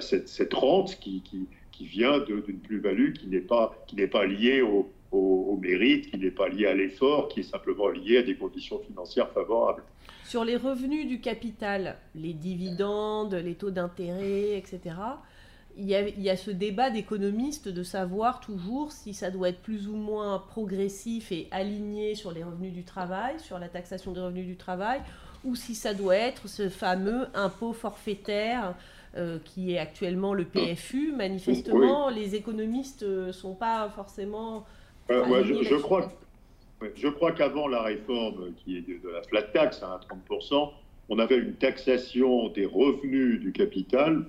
cette, 0.00 0.28
cette, 0.28 0.54
rente 0.54 0.98
qui, 1.00 1.22
qui, 1.70 1.84
vient 1.84 2.18
d'une 2.20 2.58
plus-value 2.60 3.12
qui 3.12 3.26
n'est 3.26 3.40
pas, 3.40 3.76
pas 4.10 4.24
liée 4.24 4.62
au, 4.62 4.90
au 5.12 5.58
mérite, 5.60 6.10
qui 6.10 6.18
n'est 6.18 6.30
pas 6.30 6.48
liée 6.48 6.66
à 6.66 6.74
l'effort, 6.74 7.28
qui 7.28 7.40
est 7.40 7.44
simplement 7.44 7.88
liée 7.88 8.18
à 8.18 8.22
des 8.22 8.36
conditions 8.36 8.80
financières 8.80 9.30
favorables. 9.32 9.82
Sur 10.24 10.44
les 10.44 10.56
revenus 10.56 11.06
du 11.06 11.20
capital, 11.20 11.96
les 12.14 12.32
dividendes, 12.32 13.34
les 13.34 13.54
taux 13.54 13.70
d'intérêt, 13.70 14.56
etc., 14.56 14.96
il 15.76 15.86
y, 15.86 16.30
a, 16.30 16.36
ce 16.36 16.52
débat 16.52 16.90
d'économistes 16.90 17.68
de 17.68 17.82
savoir 17.82 18.38
toujours 18.38 18.92
si 18.92 19.12
ça 19.12 19.32
doit 19.32 19.48
être 19.48 19.60
plus 19.60 19.88
ou 19.88 19.96
moins 19.96 20.38
progressif 20.38 21.32
et 21.32 21.48
aligné 21.50 22.14
sur 22.14 22.30
les 22.30 22.44
revenus 22.44 22.72
du 22.72 22.84
travail, 22.84 23.40
sur 23.40 23.58
la 23.58 23.68
taxation 23.68 24.12
des 24.12 24.20
revenus 24.20 24.46
du 24.46 24.56
travail, 24.56 25.00
ou 25.44 25.56
si 25.56 25.74
ça 25.74 25.92
doit 25.92 26.16
être 26.16 26.48
ce 26.48 26.68
fameux 26.68 27.26
impôt 27.34 27.72
forfaitaire 27.72 28.76
euh, 29.16 29.38
qui 29.44 29.74
est 29.74 29.78
actuellement 29.78 30.32
le 30.32 30.44
PFU. 30.44 31.12
Manifestement, 31.12 32.08
les 32.08 32.36
économistes 32.36 33.02
ne 33.02 33.08
euh, 33.08 33.32
sont 33.32 33.54
pas 33.54 33.88
forcément... 33.88 34.64
Euh, 35.10 35.42
je, 35.44 35.64
je, 35.64 35.74
crois, 35.74 36.08
je 36.94 37.08
crois 37.08 37.32
qu'avant 37.32 37.68
la 37.68 37.82
réforme 37.82 38.52
qui 38.56 38.76
est 38.76 38.80
de, 38.80 39.08
la 39.08 39.22
flat 39.22 39.42
tax 39.42 39.82
à 39.82 40.00
30%, 40.30 40.70
on 41.08 41.18
avait 41.18 41.36
une 41.36 41.54
taxation 41.54 42.48
des 42.48 42.66
revenus 42.66 43.40
du 43.40 43.52
capital. 43.52 44.26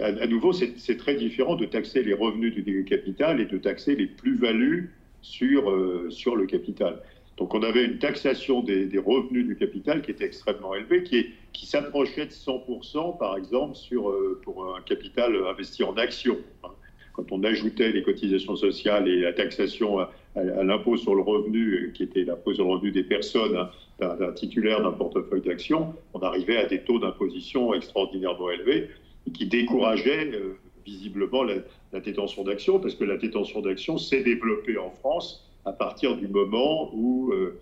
À, 0.00 0.26
nouveau, 0.26 0.52
c'est 0.52 0.96
très 0.96 1.16
différent 1.16 1.56
de 1.56 1.64
taxer 1.64 2.02
les 2.02 2.14
revenus 2.14 2.54
du 2.54 2.84
capital 2.84 3.40
et 3.40 3.46
de 3.46 3.58
taxer 3.58 3.96
les 3.96 4.06
plus-values 4.06 4.94
sur, 5.22 5.70
euh, 5.70 6.08
sur 6.10 6.36
le 6.36 6.46
capital. 6.46 7.02
Donc 7.36 7.54
on 7.54 7.62
avait 7.62 7.84
une 7.84 7.98
taxation 7.98 8.62
des, 8.62 8.88
revenus 8.98 9.46
du 9.46 9.56
capital 9.56 10.00
qui 10.00 10.10
était 10.10 10.24
extrêmement 10.24 10.74
élevée, 10.74 11.02
qui, 11.02 11.32
qui 11.52 11.66
s'approchait 11.66 12.26
de 12.26 12.30
100% 12.30 13.18
par 13.18 13.36
exemple 13.36 13.74
sur, 13.74 14.10
euh, 14.10 14.40
pour 14.42 14.74
un 14.74 14.80
capital 14.82 15.36
investi 15.46 15.82
en 15.82 15.96
actions. 15.96 16.38
Hein 16.64 16.70
quand 17.16 17.32
on 17.32 17.42
ajoutait 17.44 17.92
les 17.92 18.02
cotisations 18.02 18.56
sociales 18.56 19.08
et 19.08 19.20
la 19.20 19.32
taxation 19.32 19.98
à, 19.98 20.12
l'impôt 20.36 20.96
sur 20.96 21.14
le 21.14 21.22
revenu, 21.22 21.92
qui 21.94 22.02
était 22.02 22.24
l'impôt 22.24 22.54
sur 22.54 22.64
le 22.64 22.72
revenu 22.72 22.90
des 22.92 23.04
personnes 23.04 23.56
hein, 23.56 23.70
d'un 23.98 24.32
titulaire 24.32 24.82
d'un 24.82 24.92
portefeuille 24.92 25.40
d'actions, 25.40 25.94
on 26.12 26.20
arrivait 26.20 26.58
à 26.58 26.66
des 26.66 26.80
taux 26.80 26.98
d'imposition 26.98 27.72
extraordinairement 27.72 28.50
élevés 28.50 28.90
qui 29.32 29.46
décourageaient 29.46 30.30
euh, 30.32 30.56
visiblement 30.84 31.42
la, 31.42 31.54
détention 32.00 32.44
d'actions, 32.44 32.78
parce 32.78 32.94
que 32.94 33.04
la 33.04 33.16
détention 33.16 33.60
d'actions 33.60 33.96
s'est 33.96 34.22
développée 34.22 34.76
en 34.76 34.90
France 34.90 35.48
à 35.64 35.72
partir 35.72 36.16
du 36.16 36.28
moment 36.28 36.90
où, 36.94 37.32
euh, 37.32 37.58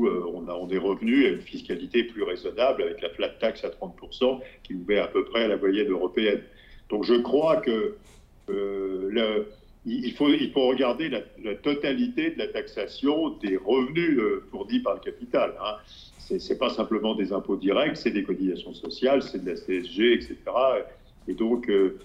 euh, 0.00 0.24
on, 0.34 0.48
a, 0.48 0.52
on, 0.52 0.68
est 0.68 0.78
revenu 0.78 1.26
à 1.26 1.28
une 1.30 1.40
fiscalité 1.40 2.02
plus 2.04 2.24
raisonnable 2.24 2.82
avec 2.82 3.00
la 3.00 3.10
flat 3.10 3.28
tax 3.28 3.64
à 3.64 3.68
30% 3.68 4.40
qui 4.64 4.74
nous 4.74 4.84
met 4.84 4.98
à 4.98 5.06
peu 5.06 5.24
près 5.24 5.44
à 5.44 5.48
la 5.48 5.56
moyenne 5.56 5.88
européenne. 5.88 6.42
Donc 6.90 7.04
je 7.04 7.14
crois 7.14 7.58
que 7.58 7.96
le, 8.48 9.46
il, 9.88 10.12
faut, 10.12 10.28
il 10.28 10.50
faut 10.52 10.66
regarder 10.68 11.08
la, 11.08 11.54
totalité 11.54 12.30
de 12.30 12.38
la 12.38 12.48
taxation 12.48 13.30
des 13.38 13.56
revenus 13.56 14.18
euh, 14.18 14.44
fournis 14.50 14.80
par 14.80 14.94
le 14.94 15.00
capital. 15.00 15.54
Hein. 15.62 15.76
c'est 16.18 16.58
pas 16.58 16.70
simplement 16.70 17.14
des 17.14 17.32
impôts 17.32 17.56
directs, 17.56 17.96
c'est 17.96 18.10
des 18.10 18.22
cotisations 18.22 18.74
sociales, 18.74 19.22
c'est 19.22 19.42
de 19.44 19.50
la 19.50 19.56
CSG, 19.56 20.12
etc. 20.12 20.36
Et 21.26 21.34
donc, 21.34 21.68
euh, 21.68 21.98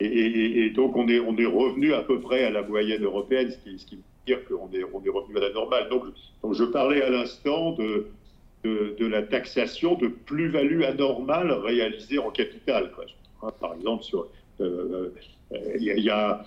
et, 0.00 0.70
donc 0.70 0.96
on, 0.96 1.08
est, 1.08 1.20
on 1.20 1.36
est 1.36 1.46
revenu 1.46 1.92
à 1.92 2.02
peu 2.02 2.20
près 2.20 2.44
à 2.44 2.50
la 2.50 2.62
moyenne 2.62 3.04
européenne, 3.04 3.50
ce 3.50 3.58
qui, 3.58 3.78
ce 3.78 3.86
qui 3.86 3.96
veut 3.96 4.02
dire 4.26 4.44
qu'on 4.46 4.70
est, 4.72 4.84
on 4.84 5.02
est 5.04 5.10
revenu 5.10 5.36
à 5.36 5.40
la 5.40 5.52
normale. 5.52 5.88
Donc, 5.88 6.04
je 6.52 6.64
parlais 6.64 7.02
à 7.02 7.10
l'instant 7.10 7.72
de, 7.72 8.06
de, 8.64 9.06
la 9.06 9.22
taxation 9.22 9.94
de 9.94 10.08
plus-value 10.08 10.82
anormale 10.82 11.52
réalisée 11.52 12.18
en 12.18 12.30
capital. 12.30 12.90
Par 13.60 13.74
exemple, 13.74 14.04
sur, 14.04 14.28
euh, 14.60 15.10
il 15.78 15.82
y 15.82 16.10
a, 16.10 16.44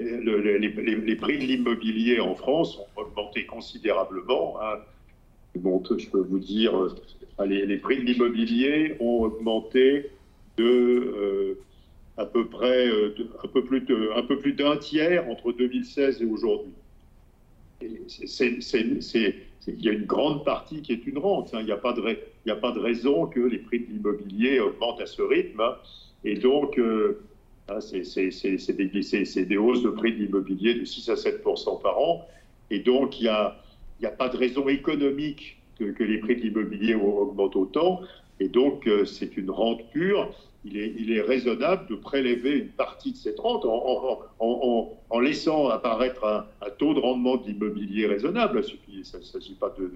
les, 0.00 1.16
prix 1.16 1.38
de 1.38 1.44
l'immobilier 1.44 2.20
en 2.20 2.34
France 2.34 2.78
ont 2.78 3.00
augmenté 3.00 3.46
considérablement. 3.46 4.58
Hein. 4.62 4.78
Bon, 5.56 5.82
je 5.84 6.08
peux 6.08 6.20
vous 6.20 6.38
dire, 6.38 6.76
euh, 6.76 7.46
les, 7.46 7.76
prix 7.78 7.98
de 7.98 8.02
l'immobilier 8.02 8.96
ont 9.00 9.24
augmenté 9.24 10.10
de 10.56 11.58
à 12.16 12.26
peu 12.26 12.46
près 12.46 12.88
un 13.42 13.48
peu 13.48 13.64
plus 13.64 13.86
un 14.14 14.22
peu 14.22 14.38
plus 14.38 14.52
d'un 14.52 14.76
tiers 14.76 15.26
entre 15.28 15.52
2016 15.52 16.22
et 16.22 16.26
aujourd'hui. 16.26 16.72
Il 19.66 19.84
y 19.84 19.88
a 19.88 19.92
une 19.92 20.06
grande 20.06 20.44
partie 20.44 20.82
qui 20.82 20.92
est 20.92 21.06
une 21.06 21.18
rente. 21.18 21.54
Hein. 21.54 21.60
Il 21.60 21.66
n'y 21.66 21.72
a, 21.72 21.76
pas 21.76 21.92
de 21.92 22.78
raison 22.78 23.26
que 23.26 23.40
les 23.40 23.58
prix 23.58 23.80
de 23.80 23.86
l'immobilier 23.86 24.60
augmentent 24.60 25.00
à 25.00 25.06
ce 25.06 25.22
rythme. 25.22 25.60
Hein. 25.60 25.76
Et 26.24 26.36
donc, 26.36 26.78
euh, 26.78 27.20
c'est 27.80 29.44
des, 29.46 29.56
hausses 29.56 29.82
de 29.82 29.90
prix 29.90 30.12
de 30.12 30.18
l'immobilier 30.18 30.74
de 30.74 30.84
6 30.84 31.08
à 31.10 31.16
7 31.16 31.42
par 31.82 31.98
an. 31.98 32.26
Et 32.70 32.80
donc, 32.80 33.20
il 33.20 33.24
n'y 33.24 34.06
a, 34.06 34.10
pas 34.10 34.28
de 34.28 34.36
raison 34.36 34.68
économique 34.68 35.58
que, 35.78 36.02
les 36.02 36.18
prix 36.18 36.36
de 36.36 36.42
l'immobilier 36.42 36.94
augmentent 36.94 37.56
autant. 37.56 38.00
Et 38.40 38.48
donc, 38.48 38.86
euh, 38.86 39.04
c'est 39.04 39.36
une 39.36 39.50
rente 39.50 39.82
pure 39.92 40.32
il 40.64 41.10
est, 41.12 41.22
raisonnable 41.22 41.86
de 41.88 41.94
prélever 41.94 42.58
une 42.58 42.68
partie 42.68 43.12
de 43.12 43.16
cette 43.16 43.38
rente 43.38 43.64
en, 43.64 45.20
laissant 45.20 45.68
apparaître 45.68 46.24
un, 46.24 46.70
taux 46.78 46.94
de 46.94 47.00
rendement 47.00 47.36
d'immobilier 47.36 48.06
raisonnable. 48.06 48.62
Il 48.88 48.98
ne 48.98 49.04
s'agit 49.04 49.54
pas 49.54 49.74
de, 49.78 49.90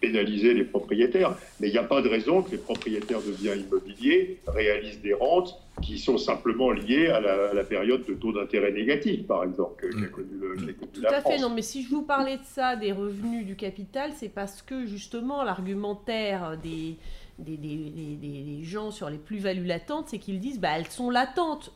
pénaliser 0.00 0.54
les 0.54 0.64
propriétaires, 0.64 1.36
mais 1.60 1.68
il 1.68 1.72
n'y 1.72 1.78
a 1.78 1.84
pas 1.84 2.02
de 2.02 2.08
raison 2.08 2.42
que 2.42 2.50
les 2.50 2.58
propriétaires 2.58 3.22
de 3.22 3.32
biens 3.32 3.54
immobiliers 3.54 4.38
réalisent 4.46 5.00
des 5.00 5.14
rentes 5.14 5.58
qui 5.82 5.98
sont 5.98 6.18
simplement 6.18 6.70
liées 6.70 7.08
à 7.08 7.20
la, 7.20 7.64
période 7.64 8.04
de 8.06 8.14
taux 8.14 8.32
d'intérêt 8.32 8.72
négatif, 8.72 9.26
par 9.26 9.44
exemple, 9.44 9.82
qu'a 9.82 10.08
connu, 10.08 10.74
Tout 10.92 11.02
à 11.08 11.20
fait, 11.20 11.38
non, 11.38 11.50
mais 11.50 11.62
si 11.62 11.82
je 11.82 11.90
vous 11.90 12.02
parlais 12.02 12.36
de 12.36 12.44
ça, 12.44 12.76
des 12.76 12.92
revenus 12.92 13.46
du 13.46 13.56
capital, 13.56 14.12
c'est 14.14 14.28
parce 14.28 14.62
que 14.62 14.86
justement 14.86 15.42
l'argumentaire 15.42 16.56
des 16.62 16.96
des, 17.38 18.60
gens 18.62 18.90
sur 18.90 19.10
les 19.10 19.18
plus-values 19.18 19.64
latentes, 19.64 20.06
c'est 20.08 20.18
qu'ils 20.18 20.40
disent 20.40 20.60
bah, 20.60 20.70
elles 20.76 20.86
sont 20.86 21.10
latentes. 21.10 21.72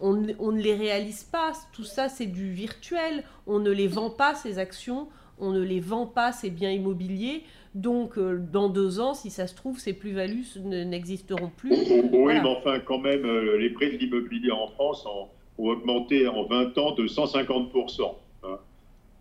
On, 0.00 0.14
ne 0.14 0.60
les 0.60 0.74
réalise 0.74 1.22
pas. 1.22 1.52
Tout 1.72 1.84
ça, 1.84 2.08
c'est 2.08 2.26
du 2.26 2.52
virtuel. 2.52 3.22
On 3.46 3.60
ne 3.60 3.70
les 3.70 3.86
vend 3.86 4.10
pas, 4.10 4.34
ces 4.34 4.58
actions. 4.58 5.08
On 5.38 5.52
ne 5.52 5.60
les 5.60 5.78
vend 5.78 6.06
pas, 6.06 6.32
ces 6.32 6.50
biens 6.50 6.72
immobiliers. 6.72 7.44
Donc, 7.74 8.18
euh, 8.18 8.38
dans 8.38 8.68
deux 8.68 9.00
ans, 9.00 9.14
si 9.14 9.30
ça 9.30 9.46
se 9.46 9.54
trouve, 9.54 9.78
ces 9.78 9.94
plus-values 9.94 10.44
n'existeront 10.62 11.50
plus. 11.56 11.72
Oui, 12.12 12.34
mais 12.34 12.48
enfin, 12.48 12.80
quand 12.80 12.98
même, 12.98 13.24
euh, 13.24 13.56
les 13.56 13.70
prix 13.70 13.92
de 13.92 13.96
l'immobilier 13.96 14.50
en 14.50 14.68
France 14.68 15.06
ont, 15.06 15.28
augmenté 15.58 16.26
en 16.26 16.44
20 16.44 16.76
ans 16.78 16.92
de 16.92 17.06
150%. 17.06 18.16
Hein. 18.42 18.58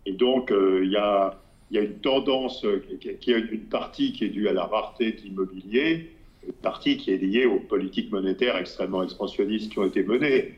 Et 0.05 0.13
donc, 0.13 0.51
euh, 0.51 0.81
il 0.83 0.91
y 0.91 0.97
a 0.97 1.37
il 1.69 1.75
y 1.75 1.79
a 1.79 1.83
une 1.83 1.99
tendance, 1.99 2.65
qui, 2.99 3.33
a 3.33 3.37
une 3.37 3.61
partie 3.61 4.11
qui 4.11 4.25
est 4.25 4.29
due 4.29 4.49
à 4.49 4.53
la 4.53 4.65
rareté 4.65 5.13
de 5.13 5.21
l'immobilier, 5.21 6.11
une 6.45 6.51
partie 6.51 6.97
qui 6.97 7.11
est 7.11 7.17
liée 7.17 7.45
aux 7.45 7.61
politiques 7.61 8.11
monétaires 8.11 8.57
extrêmement 8.57 9.03
expansionnistes 9.03 9.71
qui 9.71 9.79
ont 9.79 9.85
été 9.85 10.03
menées. 10.03 10.55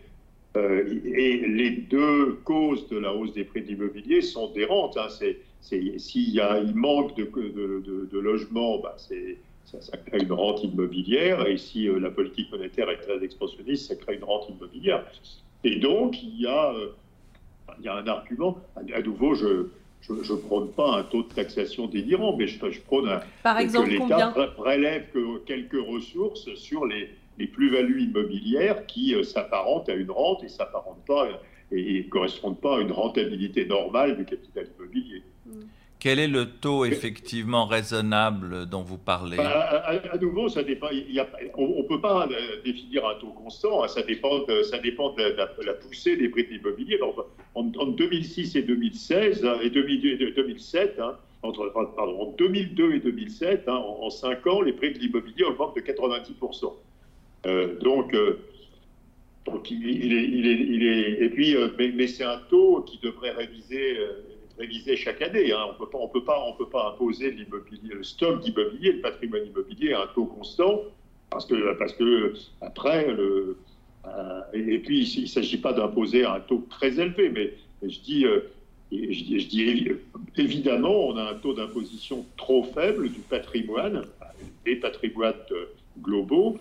Et 0.56 1.38
les 1.48 1.70
deux 1.70 2.40
causes 2.44 2.88
de 2.90 2.98
la 2.98 3.14
hausse 3.14 3.32
des 3.34 3.44
prix 3.44 3.62
de 3.62 3.68
l'immobilier 3.68 4.24
sont 4.24 4.52
des 4.54 4.66
rentes. 4.66 4.98
Hein. 4.98 5.10
S'il 5.64 6.30
y 6.30 6.40
a, 6.42 6.60
il 6.60 6.76
manque 6.76 7.16
de, 7.16 7.24
de, 7.24 8.10
de, 8.12 8.20
logements, 8.20 8.80
bah 8.80 8.96
ça, 8.98 9.82
ça, 9.82 9.98
crée 9.98 10.20
une 10.20 10.34
rente 10.34 10.64
immobilière. 10.64 11.48
Et 11.48 11.58
si 11.58 11.88
euh, 11.88 12.00
la 12.00 12.12
politique 12.12 12.52
monétaire 12.52 12.90
est 12.90 12.98
très 12.98 13.24
expansionniste, 13.24 13.88
ça 13.88 13.96
crée 13.96 14.16
une 14.16 14.24
rente 14.24 14.50
immobilière. 14.50 15.06
Et 15.64 15.78
donc, 15.78 16.22
il 16.22 16.42
y 16.42 16.48
a, 16.48 16.74
il 17.80 17.86
y 17.86 17.88
a 17.88 17.96
un 17.96 18.08
argument. 18.08 18.58
À, 18.76 19.02
nouveau, 19.02 19.36
je, 19.36 19.68
je 20.02 20.14
ne 20.14 20.38
prône 20.38 20.70
pas 20.72 20.98
un 20.98 21.04
taux 21.04 21.24
de 21.24 21.34
taxation 21.34 21.88
délirant, 21.88 22.36
mais 22.36 22.48
je, 22.48 22.60
prône 22.82 23.08
un, 23.08 23.22
Par 23.42 23.58
exemple, 23.60 23.88
que 23.88 23.94
l'État 23.94 24.34
prélève 24.58 25.06
que 25.14 25.38
quelques 25.46 25.82
ressources 25.82 26.54
sur 26.56 26.86
les, 26.86 27.10
les 27.38 27.48
plus-values 27.48 28.04
immobilières 28.04 28.86
qui 28.86 29.16
euh, 29.16 29.24
s'apparentent 29.24 29.90
à 29.90 29.94
une 29.94 30.12
rente 30.12 30.44
et 30.44 30.50
s'apparentent 30.50 31.06
pas 31.06 31.28
et, 31.72 32.04
ne 32.04 32.10
correspondent 32.10 32.60
pas 32.60 32.78
à 32.78 32.82
une 32.82 32.92
rentabilité 32.92 33.66
normale 33.66 34.18
du 34.18 34.26
capital 34.26 34.68
immobilier. 34.78 35.24
Mm. 35.46 35.62
Quel 36.04 36.20
est 36.20 36.28
le 36.28 36.48
taux 36.48 36.84
effectivement 36.84 37.66
raisonnable 37.66 38.66
dont 38.66 38.82
vous 38.82 38.98
parlez 38.98 39.38
bah, 39.38 39.86
à, 39.86 40.18
nouveau, 40.18 40.50
ça 40.50 40.62
dépend. 40.62 40.88
on 41.56 41.82
ne 41.82 41.88
peut 41.88 42.02
pas 42.02 42.28
euh, 42.28 42.62
définir 42.66 43.08
un 43.08 43.16
taux 43.16 43.30
constant. 43.30 43.86
Hein. 43.86 43.88
ça 43.88 44.02
dépend 44.02 44.40
de, 44.40 44.64
ça 44.64 44.80
dépend 44.80 45.14
de 45.14 45.24
la, 45.24 45.74
poussée 45.76 46.18
des 46.18 46.28
prix 46.28 46.44
de 46.44 46.50
l'immobilier. 46.50 47.00
En, 47.56 47.64
2006 47.64 48.58
et 48.58 48.64
2016 48.64 49.46
hein, 49.46 49.60
et 49.64 49.70
2007, 49.70 51.00
hein, 51.00 51.16
entre, 51.42 51.72
pardon, 51.96 52.22
en 52.22 52.32
2002 52.32 52.96
et 52.96 53.00
2007, 53.00 53.70
en, 53.70 54.10
5 54.10 54.46
ans, 54.48 54.62
les 54.62 54.74
prix 54.74 54.92
de 54.92 55.00
l'immobilier 55.00 55.46
augmentent 55.46 55.78
de 55.78 55.82
90%. 55.82 56.74
Euh, 57.46 57.80
donc, 57.80 58.14
euh, 58.14 58.40
donc 59.46 59.72
il, 59.72 59.88
est, 59.88 59.94
il, 59.94 60.48
est, 60.48 60.54
il, 60.54 60.86
est, 60.86 61.24
et 61.24 61.30
puis, 61.30 61.56
mais, 61.78 62.08
c'est 62.08 62.26
un 62.26 62.42
taux 62.50 62.82
qui 62.82 63.00
devrait 63.02 63.32
réviser 63.32 63.98
révisé 64.58 64.96
chaque 64.96 65.22
année. 65.22 65.52
Hein. 65.52 65.66
On 65.68 65.74
ne 65.74 65.78
peut 65.78 66.20
peut 66.58 66.70
pas 66.70 66.94
imposer 66.94 67.36
le 67.84 68.04
stock 68.04 68.42
d'immobilier, 68.42 68.94
le 68.94 69.02
patrimoine 69.02 69.46
immobilier 69.48 69.94
à 69.94 70.04
un 70.04 70.08
taux 70.08 70.26
constant, 70.26 70.82
parce 71.30 71.46
que, 71.46 71.74
parce 71.78 71.94
que 71.94 72.34
après, 72.62 73.08
euh, 73.10 73.56
et, 74.54 74.80
puis 74.80 75.08
il 75.08 75.22
ne 75.24 75.28
s'agit 75.28 75.58
pas 75.58 75.74
d'imposer 75.74 76.26
un 76.26 76.40
taux 76.40 76.66
très 76.70 77.00
élevé, 77.00 77.30
mais, 77.30 77.54
je 77.82 78.00
dis, 78.00 78.26
euh, 78.26 78.42
je 78.92 79.48
dis, 79.48 79.92
évidemment, 80.38 81.08
on 81.08 81.18
a 81.18 81.32
un 81.32 81.36
taux 81.36 81.54
d'imposition 81.54 82.26
trop 82.38 82.64
faible 82.64 83.10
du 83.10 83.20
patrimoine, 83.22 84.04
des 84.66 84.76
patrimoines 84.76 85.34
globaux, 86.02 86.58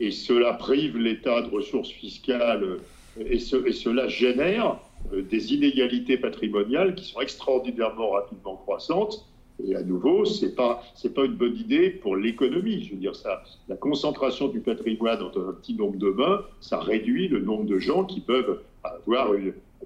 et 0.00 0.10
cela 0.10 0.54
prive 0.54 0.98
l'État 0.98 1.42
de 1.42 1.48
ressources 1.48 1.90
fiscales, 1.90 2.78
et, 3.18 3.38
ce, 3.38 3.56
et 3.66 3.72
cela 3.72 4.08
génère 4.08 4.76
euh, 4.76 4.91
des 5.10 5.54
inégalités 5.54 6.16
patrimoniales 6.16 6.94
qui 6.94 7.04
sont 7.04 7.20
extraordinairement 7.20 8.10
rapidement 8.10 8.56
croissantes. 8.56 9.26
Et 9.64 9.76
à 9.76 9.82
nouveau, 9.82 10.24
ce 10.24 10.46
n'est 10.46 10.52
pas, 10.52 10.82
pas 11.14 11.24
une 11.24 11.34
bonne 11.34 11.56
idée 11.56 11.90
pour 11.90 12.16
l'économie. 12.16 12.84
Je 12.84 12.92
veux 12.94 13.00
dire, 13.00 13.14
ça, 13.14 13.42
la 13.68 13.76
concentration 13.76 14.48
du 14.48 14.60
patrimoine 14.60 15.18
dans 15.18 15.48
un 15.48 15.52
petit 15.52 15.74
nombre 15.74 15.98
de 15.98 16.08
mains, 16.08 16.42
ça 16.60 16.78
réduit 16.78 17.28
le 17.28 17.40
nombre 17.40 17.64
de 17.64 17.78
gens 17.78 18.04
qui 18.04 18.20
peuvent 18.20 18.60
avoir 18.82 19.32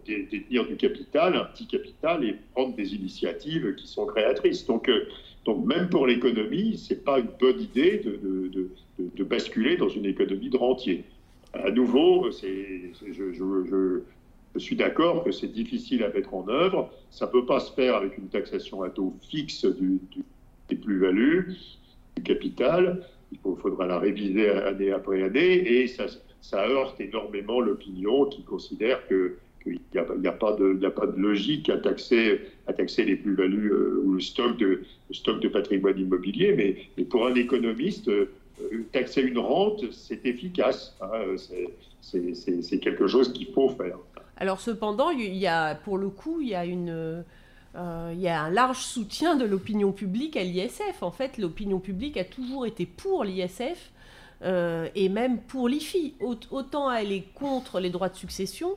détenir 0.06 0.66
du 0.66 0.76
capital, 0.76 1.34
un 1.34 1.44
petit 1.44 1.66
capital, 1.66 2.24
et 2.24 2.36
prendre 2.52 2.74
des 2.74 2.94
initiatives 2.94 3.74
qui 3.74 3.86
sont 3.86 4.06
créatrices. 4.06 4.66
Donc, 4.66 4.88
euh, 4.88 5.06
donc 5.44 5.64
même 5.66 5.88
pour 5.88 6.06
l'économie, 6.06 6.78
ce 6.78 6.94
n'est 6.94 7.00
pas 7.00 7.18
une 7.18 7.28
bonne 7.38 7.60
idée 7.60 7.98
de, 7.98 8.48
de, 8.48 8.70
de, 8.98 9.24
basculer 9.24 9.76
dans 9.76 9.88
une 9.88 10.06
économie 10.06 10.50
de 10.50 10.56
rentier. 10.56 11.04
À 11.52 11.70
nouveau, 11.70 12.30
je, 12.30 13.12
je 13.12 14.00
je 14.58 14.64
suis 14.64 14.76
d'accord 14.76 15.22
que 15.22 15.32
c'est 15.32 15.52
difficile 15.52 16.02
à 16.02 16.08
mettre 16.08 16.34
en 16.34 16.48
œuvre. 16.48 16.90
Ça 17.10 17.26
ne 17.26 17.30
peut 17.30 17.44
pas 17.44 17.60
se 17.60 17.72
faire 17.72 17.96
avec 17.96 18.16
une 18.18 18.28
taxation 18.28 18.82
à 18.82 18.90
taux 18.90 19.14
fixe 19.28 19.66
des 20.68 20.76
plus-values, 20.76 21.54
du 22.16 22.22
capital. 22.22 23.06
Il 23.32 23.38
faudra 23.60 23.86
la 23.86 23.98
réviser 23.98 24.48
année 24.48 24.92
après 24.92 25.22
année 25.22 25.82
et 25.82 25.88
ça, 25.88 26.06
heurte 26.68 27.00
énormément 27.00 27.60
l'opinion 27.60 28.26
qui 28.26 28.42
considère 28.44 29.06
qu'il 29.08 29.80
n'y 29.92 30.28
a, 30.28 30.32
pas 30.32 30.52
de, 30.52 30.78
logique 31.16 31.68
à 31.68 31.78
taxer, 31.78 32.40
les 32.98 33.16
plus-values 33.16 33.72
euh, 33.72 34.02
ou 34.04 34.12
le 34.14 34.20
stock, 34.20 34.56
de, 34.56 34.82
stock 35.10 35.40
de 35.40 35.48
patrimoine 35.48 35.98
immobilier. 35.98 36.54
Mais, 36.96 37.04
pour 37.04 37.26
un 37.26 37.34
économiste, 37.34 38.08
euh, 38.08 38.30
taxer 38.92 39.22
une 39.22 39.38
rente, 39.38 39.84
c'est 39.90 40.24
efficace. 40.24 40.96
Hein, 41.02 41.36
c'est 42.00 42.78
quelque 42.78 43.08
chose 43.08 43.32
qu'il 43.32 43.48
faut 43.48 43.70
faire. 43.70 43.98
Alors 44.36 44.60
cependant, 44.60 45.10
il 45.10 45.34
y 45.34 45.46
a, 45.46 45.74
pour 45.74 45.98
le 45.98 46.08
coup, 46.08 46.40
il 46.40 46.48
y 46.48 46.54
a 46.54 46.64
une... 46.64 47.24
Euh, 47.76 48.12
il 48.14 48.20
y 48.20 48.28
a 48.28 48.42
un 48.42 48.48
large 48.48 48.78
soutien 48.78 49.36
de 49.36 49.44
l'opinion 49.44 49.92
publique 49.92 50.36
à 50.38 50.42
l'ISF. 50.42 51.02
En 51.02 51.10
fait, 51.10 51.36
l'opinion 51.36 51.78
publique 51.78 52.16
a 52.16 52.24
toujours 52.24 52.64
été 52.64 52.86
pour 52.86 53.22
l'ISF 53.22 53.92
euh, 54.42 54.88
et 54.94 55.10
même 55.10 55.40
pour 55.40 55.68
l'IFI. 55.68 56.14
Autant 56.50 56.90
elle 56.90 57.12
est 57.12 57.24
contre 57.34 57.78
les 57.78 57.90
droits 57.90 58.08
de 58.08 58.16
succession, 58.16 58.76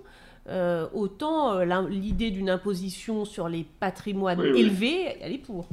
euh, 0.50 0.88
autant 0.94 1.62
l'idée 1.88 2.30
d'une 2.30 2.50
imposition 2.50 3.24
sur 3.24 3.48
les 3.48 3.66
patrimoines 3.80 4.44
élevés, 4.44 5.16
elle 5.22 5.32
est 5.32 5.38
pour. 5.38 5.70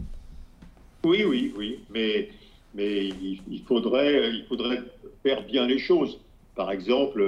Oui, 1.03 1.25
oui, 1.25 1.53
oui, 1.57 1.81
mais, 1.93 2.29
mais 2.75 3.09
il, 3.09 3.63
faudrait, 3.67 4.31
il 4.31 4.45
faudrait 4.49 4.83
faire 5.25 5.45
bien 5.45 5.67
les 5.67 5.79
choses. 5.79 6.21
Par 6.55 6.71
exemple, 6.71 7.23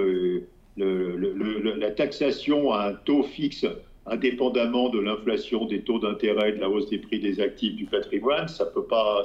la 0.78 1.90
taxation 1.90 2.72
à 2.72 2.88
un 2.88 2.94
taux 2.94 3.22
fixe 3.22 3.66
indépendamment 4.10 4.88
de 4.88 5.00
l'inflation, 5.00 5.66
des 5.66 5.82
taux 5.82 5.98
d'intérêt, 5.98 6.52
de 6.52 6.60
la 6.60 6.68
hausse 6.68 6.88
des 6.88 6.98
prix 6.98 7.20
des 7.20 7.40
actifs, 7.40 7.76
du 7.76 7.84
patrimoine, 7.84 8.48
ça 8.48 8.64
ne 8.64 8.70
peut, 8.70 8.84
pas, 8.84 9.22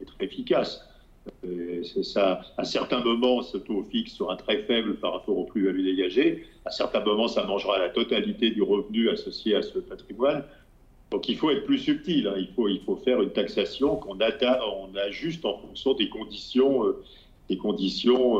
être 0.00 0.14
efficace. 0.20 0.86
Euh, 1.44 1.82
à 2.58 2.64
certains 2.64 3.02
moments, 3.02 3.42
ce 3.42 3.56
taux 3.56 3.86
fixe 3.90 4.12
sera 4.12 4.36
très 4.36 4.62
faible 4.64 4.96
par 4.96 5.12
rapport 5.12 5.38
aux 5.38 5.44
plus-values 5.44 5.84
dégagées. 5.84 6.46
À 6.64 6.70
certains 6.70 7.00
moments, 7.00 7.28
ça 7.28 7.44
mangera 7.44 7.78
la 7.78 7.90
totalité 7.90 8.50
du 8.50 8.62
revenu 8.62 9.08
associé 9.08 9.54
à 9.54 9.62
ce 9.62 9.78
patrimoine. 9.78 10.44
Donc 11.10 11.28
il 11.28 11.36
faut 11.36 11.50
être 11.50 11.64
plus 11.64 11.78
subtil. 11.78 12.26
Hein. 12.26 12.34
Il, 12.38 12.80
faut, 12.80 12.96
faire 12.96 13.22
une 13.22 13.30
taxation 13.30 13.96
qu'on 13.96 14.18
on 14.18 14.96
ajuste 14.96 15.44
en 15.44 15.58
fonction 15.58 15.94
des 15.94 16.08
conditions, 16.08 16.86
euh, 16.86 17.02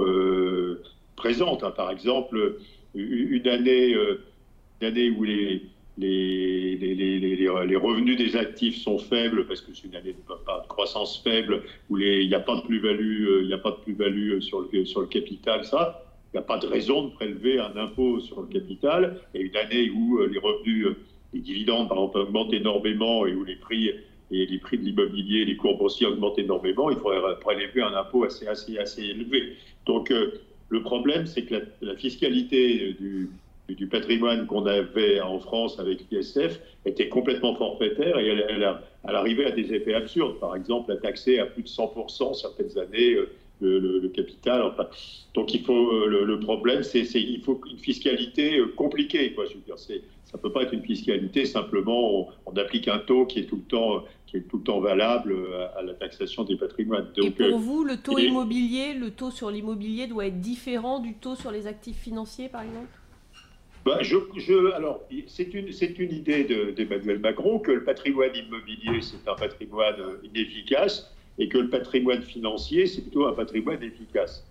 euh, 0.00 0.82
présentes. 1.22 1.62
Hein. 1.62 1.70
Par 1.70 1.90
exemple, 1.90 2.58
une 2.94 3.48
année 3.48 3.94
année 4.84 5.10
où 5.10 5.24
les, 5.24 5.62
les, 5.98 6.76
les, 6.76 7.76
revenus 7.76 8.16
des 8.16 8.36
actifs 8.36 8.82
sont 8.82 8.98
faibles 8.98 9.46
parce 9.46 9.60
que 9.60 9.74
c'est 9.74 9.88
une 9.88 9.96
année 9.96 10.12
de, 10.12 10.68
croissance 10.68 11.20
faible, 11.22 11.62
où 11.90 11.98
il 11.98 12.28
n'y 12.28 12.34
a 12.34 12.40
pas 12.40 12.56
de 12.56 12.62
plus-value, 12.62 13.26
euh, 13.26 13.42
il 13.42 13.50
de 13.50 13.82
plus-value 13.82 14.40
sur 14.40 14.66
le, 14.72 14.84
sur 14.84 15.00
le 15.00 15.06
capital, 15.06 15.64
ça, 15.64 16.04
il 16.32 16.38
n'y 16.38 16.40
a 16.40 16.46
pas 16.46 16.58
de 16.58 16.66
raison 16.66 17.08
de 17.08 17.10
prélever 17.10 17.58
un 17.58 17.76
impôt 17.76 18.20
sur 18.20 18.40
le 18.40 18.46
capital. 18.46 19.20
Et 19.34 19.40
une 19.40 19.56
année 19.56 19.90
où 19.90 20.18
euh, 20.18 20.28
les 20.28 20.38
revenus, 20.38 20.86
euh, 20.86 20.96
les 21.34 21.40
dividendes, 21.40 21.88
par 21.88 21.98
exemple, 21.98 22.18
augmentent 22.18 22.54
énormément 22.54 23.26
et 23.26 23.34
où 23.34 23.44
les 23.44 23.56
prix 23.56 23.90
et 24.34 24.46
les 24.46 24.58
prix 24.58 24.78
de 24.78 24.84
l'immobilier, 24.84 25.44
les 25.44 25.56
cours 25.56 25.76
boursiers 25.76 26.06
augmentent 26.06 26.38
énormément, 26.38 26.88
il 26.88 26.96
faudrait 26.96 27.38
prélever 27.38 27.82
un 27.82 27.92
impôt 27.92 28.24
assez, 28.24 28.46
assez, 28.46 28.78
assez 28.78 29.02
élevé. 29.02 29.56
Donc, 29.84 30.10
le 30.72 30.82
problème, 30.82 31.26
c'est 31.26 31.42
que 31.42 31.56
la 31.82 31.96
fiscalité 31.96 32.96
du, 32.98 33.28
du 33.68 33.86
patrimoine 33.86 34.46
qu'on 34.46 34.64
avait 34.64 35.20
en 35.20 35.38
France 35.38 35.78
avec 35.78 36.00
l'ISF 36.10 36.60
était 36.86 37.10
complètement 37.10 37.54
forfaitaire 37.54 38.18
et 38.18 38.26
elle, 38.26 38.46
elle, 38.48 39.14
arrivait 39.14 39.44
à 39.44 39.50
des 39.50 39.74
effets 39.74 39.92
absurdes. 39.92 40.40
Par 40.40 40.56
exemple, 40.56 40.90
à 40.92 40.96
taxer 40.96 41.38
à 41.38 41.44
plus 41.44 41.62
de 41.62 41.68
100% 41.68 42.32
certaines 42.32 42.78
années 42.78 43.12
euh, 43.12 43.28
le, 43.62 44.08
capital. 44.08 44.62
donc 45.34 45.54
il 45.54 45.62
faut, 45.62 45.92
euh, 45.92 46.24
le, 46.24 46.40
problème, 46.40 46.82
c'est 46.82 47.04
qu'il 47.04 47.40
faut 47.42 47.60
une 47.70 47.78
fiscalité 47.78 48.58
euh, 48.58 48.72
compliquée. 48.76 49.32
Quoi, 49.32 49.46
je 49.46 49.54
veux 49.54 49.60
dire, 49.60 49.78
ça 49.78 49.94
ne 49.94 50.38
peut 50.38 50.52
pas 50.52 50.62
être 50.62 50.74
une 50.74 50.82
fiscalité 50.82 51.44
simplement 51.44 52.28
on, 52.46 52.56
applique 52.56 52.88
un 52.88 52.98
taux 52.98 53.26
qui 53.26 53.40
est 53.40 53.46
tout 53.46 53.56
le 53.56 53.62
temps 53.62 54.04
qui 54.26 54.38
est 54.38 54.48
tout 54.48 54.58
le 54.58 54.62
temps 54.62 54.80
valable 54.80 55.36
à, 55.76 55.82
la 55.82 55.92
taxation 55.94 56.44
des 56.44 56.56
patrimoines. 56.56 57.08
Donc, 57.16 57.38
et 57.38 57.50
pour 57.50 57.58
vous, 57.58 57.84
le 57.84 57.98
taux 57.98 58.18
immobilier, 58.18 58.94
le 58.94 59.10
taux 59.10 59.30
sur 59.30 59.50
l'immobilier 59.50 60.06
doit 60.06 60.26
être 60.26 60.40
différent 60.40 61.00
du 61.00 61.14
taux 61.14 61.34
sur 61.34 61.50
les 61.50 61.66
actifs 61.66 61.98
financiers, 61.98 62.48
par 62.48 62.62
exemple? 62.62 62.88
Bah, 63.84 63.98
je, 64.00 64.16
alors, 64.74 65.02
c'est 65.26 65.52
une, 65.54 65.68
une, 65.68 66.12
idée 66.12 66.44
d'Emmanuel 66.44 67.18
Macron 67.18 67.58
que 67.58 67.72
le 67.72 67.84
patrimoine 67.84 68.30
immobilier, 68.34 69.00
c'est 69.02 69.28
un 69.28 69.34
patrimoine 69.34 69.96
inefficace 70.22 71.11
et 71.38 71.48
que 71.48 71.58
le 71.58 71.68
patrimoine 71.68 72.22
financier, 72.22 72.86
c'est 72.86 73.02
plutôt 73.02 73.26
un 73.26 73.32
patrimoine 73.32 73.82
efficace. 73.82 74.44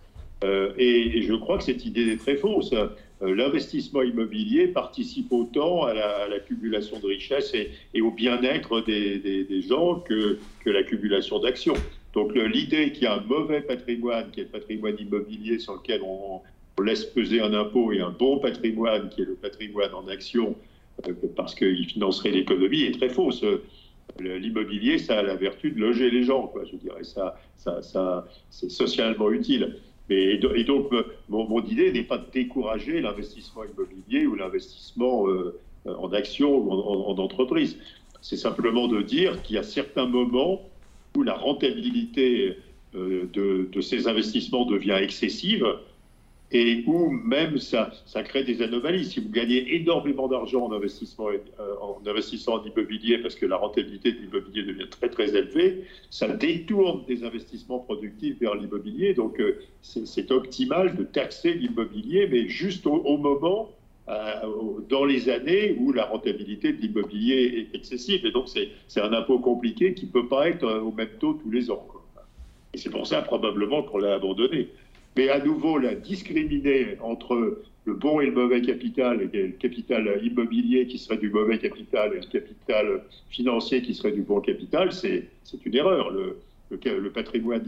Euh, 0.44 0.74
et, 0.78 1.22
je 1.22 1.34
crois 1.34 1.58
que 1.58 1.64
cette 1.64 1.86
idée 1.86 2.14
est 2.14 2.18
très 2.18 2.36
fausse. 2.36 2.74
Euh, 2.74 2.88
l'investissement 3.22 4.02
immobilier 4.02 4.68
participe 4.68 5.32
autant 5.32 5.84
à 5.84 5.94
l'accumulation 6.28 7.00
de 7.00 7.06
richesses 7.06 7.54
et, 7.94 8.02
au 8.02 8.12
bien-être 8.12 8.82
des, 8.82 9.62
gens 9.62 10.00
que, 10.00 10.40
que 10.64 10.70
l'accumulation 10.72 11.40
d'actions. 11.40 11.76
Donc 12.14 12.34
l'idée 12.34 12.92
qu'il 12.92 13.04
y 13.04 13.08
a 13.08 13.14
un 13.14 13.22
mauvais 13.22 13.62
patrimoine, 13.62 14.32
qui 14.32 14.42
est 14.42 14.46
le 14.46 14.50
patrimoine 14.50 14.96
immobilier 15.00 15.60
sur 15.60 15.76
lequel 15.76 16.02
on, 16.04 16.42
on 16.78 16.82
laisse 16.82 17.06
peser 17.06 17.42
un 17.42 17.54
impôt 17.54 17.92
et 17.92 18.00
un 18.02 18.10
bon 18.10 18.40
patrimoine, 18.40 19.10
qui 19.10 19.22
est 19.22 19.26
le 19.26 19.36
patrimoine 19.36 19.94
en 19.94 20.08
action, 20.08 20.56
euh, 21.08 21.14
parce 21.36 21.56
qu'il 21.56 21.86
financerait 21.86 22.32
l'économie, 22.32 22.84
est 22.84 22.98
très 22.98 23.10
fausse. 23.10 23.44
L'immobilier, 24.20 24.98
ça 24.98 25.20
a 25.20 25.24
la 25.24 25.36
vertu 25.36 25.72
de 25.72 25.80
loger 25.80 26.10
les 26.12 26.24
gens, 26.24 26.48
quoi, 26.48 26.64
je 26.66 26.76
dirais. 26.76 27.04
Ça, 27.04 27.40
ça, 27.58 28.28
c'est 28.50 28.70
socialement 28.70 29.32
utile. 29.32 29.78
Et, 30.10 30.40
et 30.56 30.64
donc, 30.64 30.92
mon, 31.30 31.64
idée 31.64 31.92
n'est 31.92 32.04
pas 32.04 32.18
de 32.18 32.30
décourager 32.32 33.00
l'investissement 33.00 33.64
immobilier 33.64 34.26
ou 34.26 34.36
l'investissement 34.36 35.28
euh, 35.30 35.60
en 35.86 36.12
action 36.12 36.56
ou 36.58 36.72
en, 36.72 37.18
entreprise. 37.18 37.78
C'est 38.22 38.38
simplement 38.38 38.88
de 38.88 39.02
dire 39.02 39.42
qu'il 39.42 39.56
y 39.56 39.60
a 39.60 39.64
certains 39.64 40.06
moments 40.06 40.62
où 41.16 41.24
la 41.24 41.34
rentabilité 41.34 42.58
euh, 42.96 43.30
de, 43.34 43.82
ces 43.82 44.08
investissements 44.08 44.66
devient 44.66 45.00
excessive 45.02 45.66
et 46.52 46.84
où 46.86 47.10
même 47.10 47.58
ça, 47.58 47.92
crée 48.26 48.44
des 48.44 48.62
anomalies. 48.62 49.06
Si 49.06 49.20
vous 49.22 49.30
gagnez 49.30 49.76
énormément 49.76 50.28
d'argent 50.28 50.66
en 50.66 50.74
euh, 50.74 51.38
en 51.82 52.02
investissant 52.06 52.60
en 52.60 52.66
immobilier 52.66 53.20
parce 53.20 53.36
que 53.36 53.46
la 53.46 53.56
rentabilité 53.56 54.12
de 54.12 54.20
l'immobilier 54.20 54.64
devient 54.64 54.90
très 54.90 55.10
très 55.10 55.36
élevée, 55.36 55.84
ça 56.10 56.28
détourne 56.28 57.06
des 57.08 57.24
investissements 57.24 57.80
productifs 57.80 58.40
vers 58.40 58.56
l'immobilier. 58.56 59.14
Donc 59.14 59.40
euh, 59.40 59.60
c'est 59.82 60.32
optimal 60.32 60.96
de 60.96 61.04
taxer 61.04 61.54
l'immobilier, 61.54 62.28
mais 62.30 62.50
juste 62.50 62.86
au, 62.86 63.18
moment, 63.18 63.70
euh, 64.10 64.14
dans 64.90 65.06
les 65.06 65.30
années 65.30 65.78
où 65.80 65.94
la 65.94 66.06
rentabilité 66.06 66.74
de 66.74 66.82
l'immobilier 66.82 67.70
est 67.72 67.78
excessive. 67.78 68.26
Et 68.26 68.32
donc 68.32 68.50
c'est 68.50 69.02
un 69.02 69.14
impôt 69.14 69.40
compliqué 69.40 69.94
qui 69.94 70.06
ne 70.06 70.12
peut 70.12 70.28
pas 70.28 70.50
être 70.50 70.66
au 70.66 70.92
même 70.92 71.12
taux 71.18 71.34
tous 71.34 71.50
les 71.50 71.72
ans. 71.72 71.88
Et 72.74 72.78
c'est 72.78 72.90
pour 72.90 73.08
ça 73.08 73.22
probablement 73.22 73.84
qu'on 73.84 73.98
l'a 74.00 74.16
abandonné 74.16 74.70
mais 75.16 75.30
à 75.30 75.40
nouveau 75.40 75.78
la 75.78 75.96
discriminer 75.96 76.98
entre 77.02 77.64
le 77.86 77.94
bon 77.94 78.22
et 78.22 78.28
le 78.28 78.32
mauvais 78.32 78.62
capital, 78.62 79.30
et 79.34 79.48
le 79.48 79.54
capital 79.54 80.20
immobilier 80.24 80.88
qui 80.88 81.00
serait 81.00 81.18
du 81.18 81.30
mauvais 81.30 81.58
capital 81.58 82.14
et 82.14 82.20
le 82.20 82.28
capital 82.28 83.04
financier 83.30 83.82
qui 83.82 83.96
serait 83.96 84.12
du 84.12 84.22
bon 84.22 84.40
capital, 84.40 84.92
c'est 84.92 85.28
une 85.66 85.76
erreur. 85.76 86.12
Le, 86.12 86.38
le, 86.70 87.12
patrimoine 87.12 87.64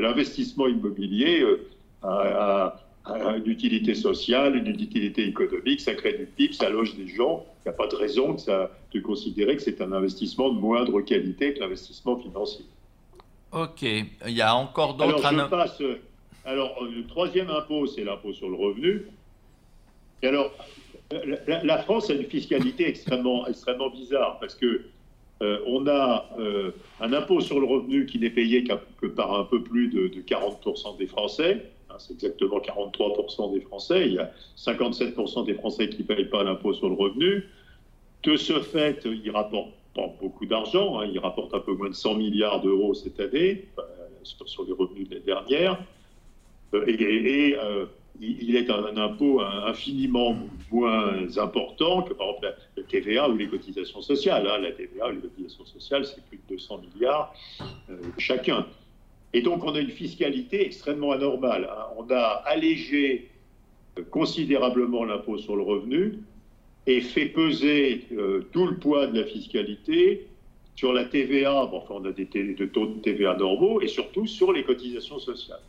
l'investissement 0.00 0.66
immobilier 0.66 1.42
euh, 1.42 1.58
a, 2.02 2.76
une 3.04 3.46
utilité 3.46 3.94
sociale, 3.94 4.56
une 4.56 4.66
utilité 4.66 5.26
économique, 5.26 5.80
ça 5.80 5.94
crée 5.94 6.14
du 6.14 6.26
PIB, 6.26 6.54
ça 6.54 6.68
loge 6.68 6.96
des 6.96 7.08
gens. 7.08 7.44
Il 7.60 7.68
n'y 7.68 7.74
a 7.74 7.76
pas 7.76 7.86
de 7.86 7.96
raison 7.96 8.32
de, 8.32 8.38
ça, 8.38 8.70
de 8.92 9.00
considérer 9.00 9.56
que 9.56 9.62
c'est 9.62 9.80
un 9.80 9.92
investissement 9.92 10.50
de 10.50 10.58
moindre 10.58 11.00
qualité 11.02 11.54
que 11.54 11.60
l'investissement 11.60 12.16
financier. 12.18 12.64
Ok, 13.52 13.82
il 13.82 14.08
y 14.28 14.42
a 14.42 14.54
encore 14.54 14.94
d'autres... 14.94 15.22
Alors 16.44 16.82
euh, 16.82 16.90
le 16.90 17.06
troisième 17.06 17.50
impôt, 17.50 17.86
c'est 17.86 18.04
l'impôt 18.04 18.32
sur 18.32 18.48
le 18.48 18.56
revenu. 18.56 19.06
Et 20.22 20.26
alors, 20.26 20.52
la, 21.46 21.78
France 21.78 22.10
a 22.10 22.14
une 22.14 22.24
fiscalité 22.24 22.86
extrêmement, 22.86 23.46
extrêmement 23.46 23.90
bizarre 23.90 24.38
parce 24.38 24.54
que 24.54 24.82
euh, 25.42 25.58
on 25.66 25.86
a 25.86 26.28
euh, 26.38 26.72
un 27.00 27.12
impôt 27.12 27.40
sur 27.40 27.58
le 27.58 27.66
revenu 27.66 28.04
qui 28.04 28.18
n'est 28.18 28.30
payé 28.30 28.64
que 29.00 29.06
par 29.06 29.34
un 29.34 29.44
peu 29.44 29.62
plus 29.62 29.88
de, 29.88 30.08
40% 30.08 30.98
des 30.98 31.06
Français. 31.06 31.70
Hein, 31.88 31.94
c'est 31.98 32.12
exactement 32.12 32.58
43% 32.58 33.54
des 33.54 33.60
Français. 33.62 34.06
Il 34.06 34.14
y 34.14 34.18
a 34.18 34.30
57% 34.56 35.46
des 35.46 35.54
Français 35.54 35.88
qui 35.88 36.02
ne 36.02 36.06
payent 36.06 36.28
pas 36.28 36.44
l'impôt 36.44 36.74
sur 36.74 36.88
le 36.88 36.94
revenu. 36.94 37.44
De 38.22 38.36
ce 38.36 38.60
fait, 38.60 39.02
il 39.06 39.30
rapporte 39.30 39.70
pas 39.94 40.14
beaucoup 40.20 40.44
d'argent. 40.44 41.00
Hein. 41.00 41.08
il 41.10 41.18
rapporte 41.18 41.54
un 41.54 41.60
peu 41.60 41.72
moins 41.72 41.88
de 41.88 41.94
100 41.94 42.16
milliards 42.16 42.60
d'euros 42.60 42.92
cette 42.92 43.18
année 43.18 43.66
sur 44.22 44.64
les 44.64 44.72
revenus 44.72 45.08
de 45.08 45.14
l'année 45.14 45.26
dernière. 45.26 45.82
Euh, 46.74 46.84
et, 46.86 47.56
euh, 47.58 47.86
il 48.22 48.54
est 48.54 48.68
un, 48.68 48.98
impôt 48.98 49.40
infiniment 49.40 50.36
moins 50.70 51.38
important 51.38 52.02
que 52.02 52.12
par 52.12 52.28
exemple 52.28 52.54
la, 52.76 52.82
TVA 52.82 53.30
ou 53.30 53.36
les 53.36 53.48
cotisations 53.48 54.02
sociales. 54.02 54.46
Hein. 54.46 54.58
La 54.58 54.72
TVA 54.72 55.08
ou 55.08 55.12
les 55.12 55.20
cotisations 55.20 55.64
sociales, 55.64 56.04
c'est 56.04 56.22
plus 56.26 56.36
de 56.36 56.54
200 56.54 56.82
milliards 56.94 57.34
euh, 57.88 57.94
chacun. 58.18 58.66
Et 59.32 59.40
donc 59.40 59.64
on 59.64 59.74
a 59.74 59.80
une 59.80 59.90
fiscalité 59.90 60.66
extrêmement 60.66 61.12
anormale. 61.12 61.70
Hein. 61.72 61.86
On 61.96 62.10
a 62.10 62.42
allégé 62.44 63.30
considérablement 64.10 65.04
l'impôt 65.04 65.38
sur 65.38 65.56
le 65.56 65.62
revenu 65.62 66.18
et 66.86 67.00
fait 67.00 67.26
peser 67.26 68.06
tout 68.52 68.66
le 68.66 68.76
poids 68.76 69.06
de 69.06 69.18
la 69.18 69.26
fiscalité 69.26 70.26
sur 70.74 70.92
la 70.92 71.04
TVA, 71.04 71.54
enfin 71.54 71.94
on 71.94 72.04
a 72.04 72.12
des 72.12 72.26
taux 72.26 72.86
de 72.86 73.00
TVA 73.00 73.36
normaux, 73.36 73.80
et 73.80 73.88
surtout 73.88 74.26
sur 74.26 74.52
les 74.52 74.64
cotisations 74.64 75.18
sociales. 75.18 75.60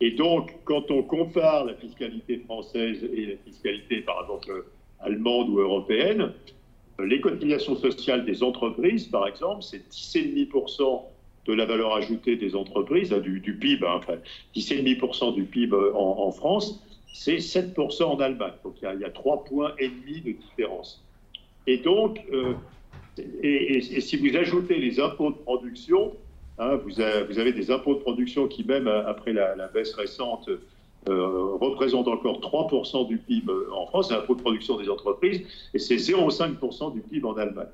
Et 0.00 0.10
donc, 0.10 0.52
quand 0.64 0.90
on 0.90 1.02
compare 1.02 1.64
la 1.64 1.74
fiscalité 1.74 2.38
française 2.38 3.02
et 3.02 3.26
la 3.26 3.36
fiscalité, 3.44 4.00
par 4.02 4.22
exemple, 4.22 4.64
allemande 5.00 5.48
ou 5.48 5.58
européenne, 5.58 6.32
les 6.98 7.20
cotisations 7.20 7.76
sociales 7.76 8.24
des 8.24 8.42
entreprises, 8.42 9.06
par 9.06 9.26
exemple, 9.26 9.62
c'est 9.62 9.88
10,5% 9.90 11.02
de 11.46 11.52
la 11.52 11.64
valeur 11.64 11.94
ajoutée 11.94 12.36
des 12.36 12.56
entreprises, 12.56 13.12
hein, 13.12 13.20
du, 13.20 13.40
PIB, 13.40 13.86
hein, 13.86 13.94
enfin, 13.98 14.16
10,5% 14.54 15.34
du 15.34 15.44
PIB 15.44 15.74
en, 15.94 16.30
France, 16.32 16.82
c'est 17.12 17.36
7% 17.36 18.02
en 18.04 18.20
Allemagne. 18.20 18.52
Donc 18.64 18.74
il 18.82 19.00
y, 19.00 19.04
a, 19.04 19.10
3 19.10 19.44
points 19.44 19.72
et 19.78 19.88
demi 19.88 20.20
de 20.20 20.32
différence. 20.32 21.02
Et 21.66 21.78
donc, 21.78 22.22
euh, 22.32 22.54
et, 23.42 23.80
si 23.80 24.16
vous 24.16 24.36
ajoutez 24.36 24.78
les 24.78 25.00
impôts 25.00 25.30
de 25.30 25.36
production, 25.36 26.12
hein, 26.58 26.76
vous, 26.84 27.00
avez, 27.00 27.52
des 27.52 27.70
impôts 27.70 27.94
de 27.94 28.00
production 28.00 28.48
qui, 28.48 28.64
même 28.64 28.88
après 28.88 29.32
la, 29.32 29.68
baisse 29.68 29.94
récente, 29.94 30.48
euh, 31.08 31.56
représentent 31.60 32.08
encore 32.08 32.40
3% 32.40 33.06
du 33.06 33.18
PIB 33.18 33.52
en 33.72 33.86
France, 33.86 34.10
l'impôt 34.10 34.34
de 34.34 34.40
production 34.40 34.76
des 34.76 34.88
entreprises, 34.88 35.42
et 35.72 35.78
c'est 35.78 35.96
0,5% 35.96 36.94
du 36.94 37.00
PIB 37.00 37.26
en 37.26 37.36
Allemagne. 37.36 37.68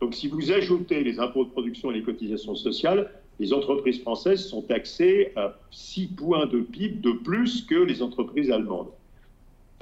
Donc 0.00 0.14
si 0.14 0.26
vous 0.26 0.50
ajoutez 0.50 1.04
les 1.04 1.20
impôts 1.20 1.44
de 1.44 1.50
production 1.50 1.92
et 1.92 1.94
les 1.94 2.02
cotisations 2.02 2.56
sociales, 2.56 3.08
les 3.38 3.52
entreprises 3.52 4.00
françaises 4.00 4.44
sont 4.44 4.62
taxées 4.62 5.32
à 5.36 5.56
6 5.70 6.08
points 6.08 6.46
de 6.46 6.60
PIB 6.60 7.00
de 7.00 7.12
plus 7.12 7.62
que 7.62 7.76
les 7.76 8.02
entreprises 8.02 8.50
allemandes. 8.50 8.90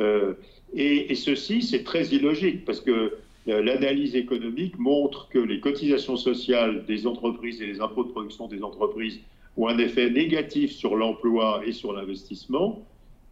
Euh, 0.00 0.34
et, 0.74 1.14
ceci, 1.14 1.62
c'est 1.62 1.84
très 1.84 2.06
illogique 2.08 2.64
parce 2.64 2.80
que 2.80 2.90
euh, 2.90 3.18
l'analyse 3.46 4.16
économique 4.16 4.79
montre 4.79 5.29
que 5.29 5.38
les 5.38 5.61
cotisations 5.61 6.16
sociales 6.16 6.85
des 6.87 7.07
entreprises 7.07 7.61
et 7.62 7.66
les 7.66 7.81
impôts 7.81 8.05
de 8.05 8.11
production 8.11 8.46
des 8.48 8.62
entreprises 8.62 9.20
ont 9.57 9.68
un 9.68 9.79
effet 9.79 10.11
négatif 10.11 10.72
sur 10.72 10.96
l'emploi 10.96 11.62
et 11.66 11.72
sur 11.72 11.92
l'investissement, 11.92 12.85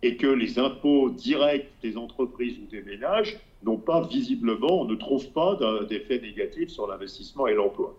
et 0.02 0.16
que 0.16 0.26
les 0.26 0.58
impôts 0.58 1.10
directs 1.10 1.68
des 1.82 1.96
entreprises 1.96 2.56
ou 2.58 2.70
des 2.70 2.82
ménages 2.82 3.38
n'ont 3.64 3.78
pas 3.78 4.06
visiblement, 4.06 4.82
on 4.82 4.84
ne 4.84 4.94
trouve 4.94 5.28
pas 5.30 5.58
d'effet 5.88 6.20
négatif 6.20 6.68
sur 6.70 6.86
l'investissement 6.86 7.46
et 7.46 7.54
l'emploi. 7.54 7.96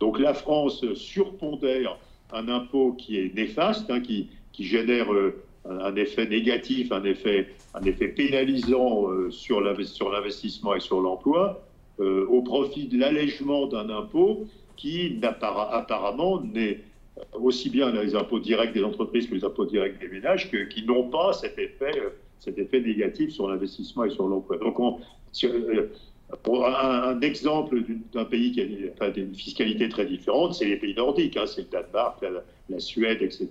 Donc 0.00 0.18
la 0.18 0.34
France 0.34 0.84
surpondère 0.94 1.98
un 2.32 2.48
impôt 2.48 2.94
qui 2.94 3.18
est 3.18 3.34
néfaste, 3.34 3.90
hein, 3.90 4.00
qui, 4.00 4.28
qui, 4.52 4.64
génère 4.64 5.12
euh, 5.12 5.42
un 5.68 5.94
effet 5.96 6.26
négatif, 6.26 6.92
un 6.92 7.04
effet, 7.04 7.48
un 7.74 7.82
effet 7.82 8.08
pénalisant 8.08 9.08
euh, 9.10 9.30
sur 9.30 9.60
l'investissement 9.60 10.74
et 10.74 10.80
sur 10.80 11.00
l'emploi, 11.00 11.62
euh, 12.00 12.26
au 12.26 12.42
profit 12.42 12.88
de 12.88 12.98
l'allègement 12.98 13.66
d'un 13.66 13.88
impôt 13.90 14.46
qui 14.76 15.20
apparemment 15.22 16.40
n'est 16.40 16.80
aussi 17.34 17.70
bien 17.70 17.92
les 17.92 18.14
impôts 18.16 18.40
directs 18.40 18.72
des 18.72 18.82
entreprises 18.82 19.28
que 19.28 19.34
les 19.34 19.44
impôts 19.44 19.66
directs 19.66 20.00
des 20.00 20.08
ménages 20.08 20.50
qui 20.50 20.84
n'ont 20.84 21.08
pas 21.08 21.32
cet 21.32 21.58
effet, 21.58 21.92
cet 22.38 22.58
effet 22.58 22.80
négatif 22.80 23.30
sur 23.30 23.48
l'investissement 23.48 24.04
et 24.04 24.10
sur 24.10 24.26
l'emploi. 24.26 24.56
Donc, 24.56 24.78
un, 26.64 27.20
exemple 27.20 27.82
d'un 28.12 28.24
pays 28.24 28.52
qui 28.52 28.60
a 28.60 29.08
une 29.08 29.34
fiscalité 29.34 29.88
très 29.88 30.06
différente, 30.06 30.54
c'est 30.54 30.64
les 30.64 30.76
pays 30.76 30.94
nordiques, 30.94 31.36
hein, 31.36 31.44
c'est 31.46 31.62
le 31.62 31.68
Danemark, 31.68 32.24
la, 32.68 32.80
Suède, 32.80 33.20
etc., 33.20 33.48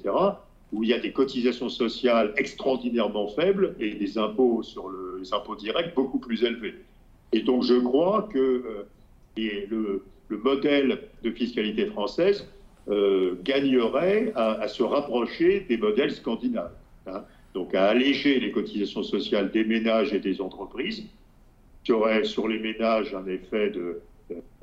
où 0.72 0.84
il 0.84 0.90
y 0.90 0.94
a 0.94 1.00
des 1.00 1.12
cotisations 1.12 1.70
sociales 1.70 2.34
extraordinairement 2.38 3.28
faibles 3.28 3.76
et 3.80 3.94
des 3.96 4.18
impôts 4.18 4.64
sur 4.64 4.90
les 5.20 5.34
impôts 5.34 5.56
directs 5.56 5.94
beaucoup 5.96 6.20
plus 6.20 6.44
élevés. 6.44 6.76
Et 7.34 7.42
donc 7.42 7.64
je 7.64 7.76
crois 7.76 8.30
que 8.32 8.40
euh, 9.38 9.64
le, 9.70 10.04
modèle 10.30 11.00
de 11.24 11.32
fiscalité 11.32 11.88
française 11.88 12.48
euh, 12.90 13.36
gagnerait 13.44 14.32
à, 14.36 14.68
se 14.70 14.82
rapprocher 14.82 15.66
des 15.68 15.78
modèles 15.78 16.12
scandinaves. 16.12 16.72
Hein. 17.08 17.24
donc 17.56 17.74
à 17.74 17.88
alléger 17.88 18.40
les 18.40 18.52
cotisations 18.52 19.02
sociales 19.02 19.50
des 19.52 19.64
ménages 19.64 20.14
et 20.14 20.20
des 20.20 20.40
entreprises 20.40 21.04
qui 21.84 21.92
aurait 21.92 22.24
sur 22.24 22.48
les 22.48 22.60
ménages 22.60 23.16
un 23.16 23.26
effet 23.26 23.72
de, 23.72 24.02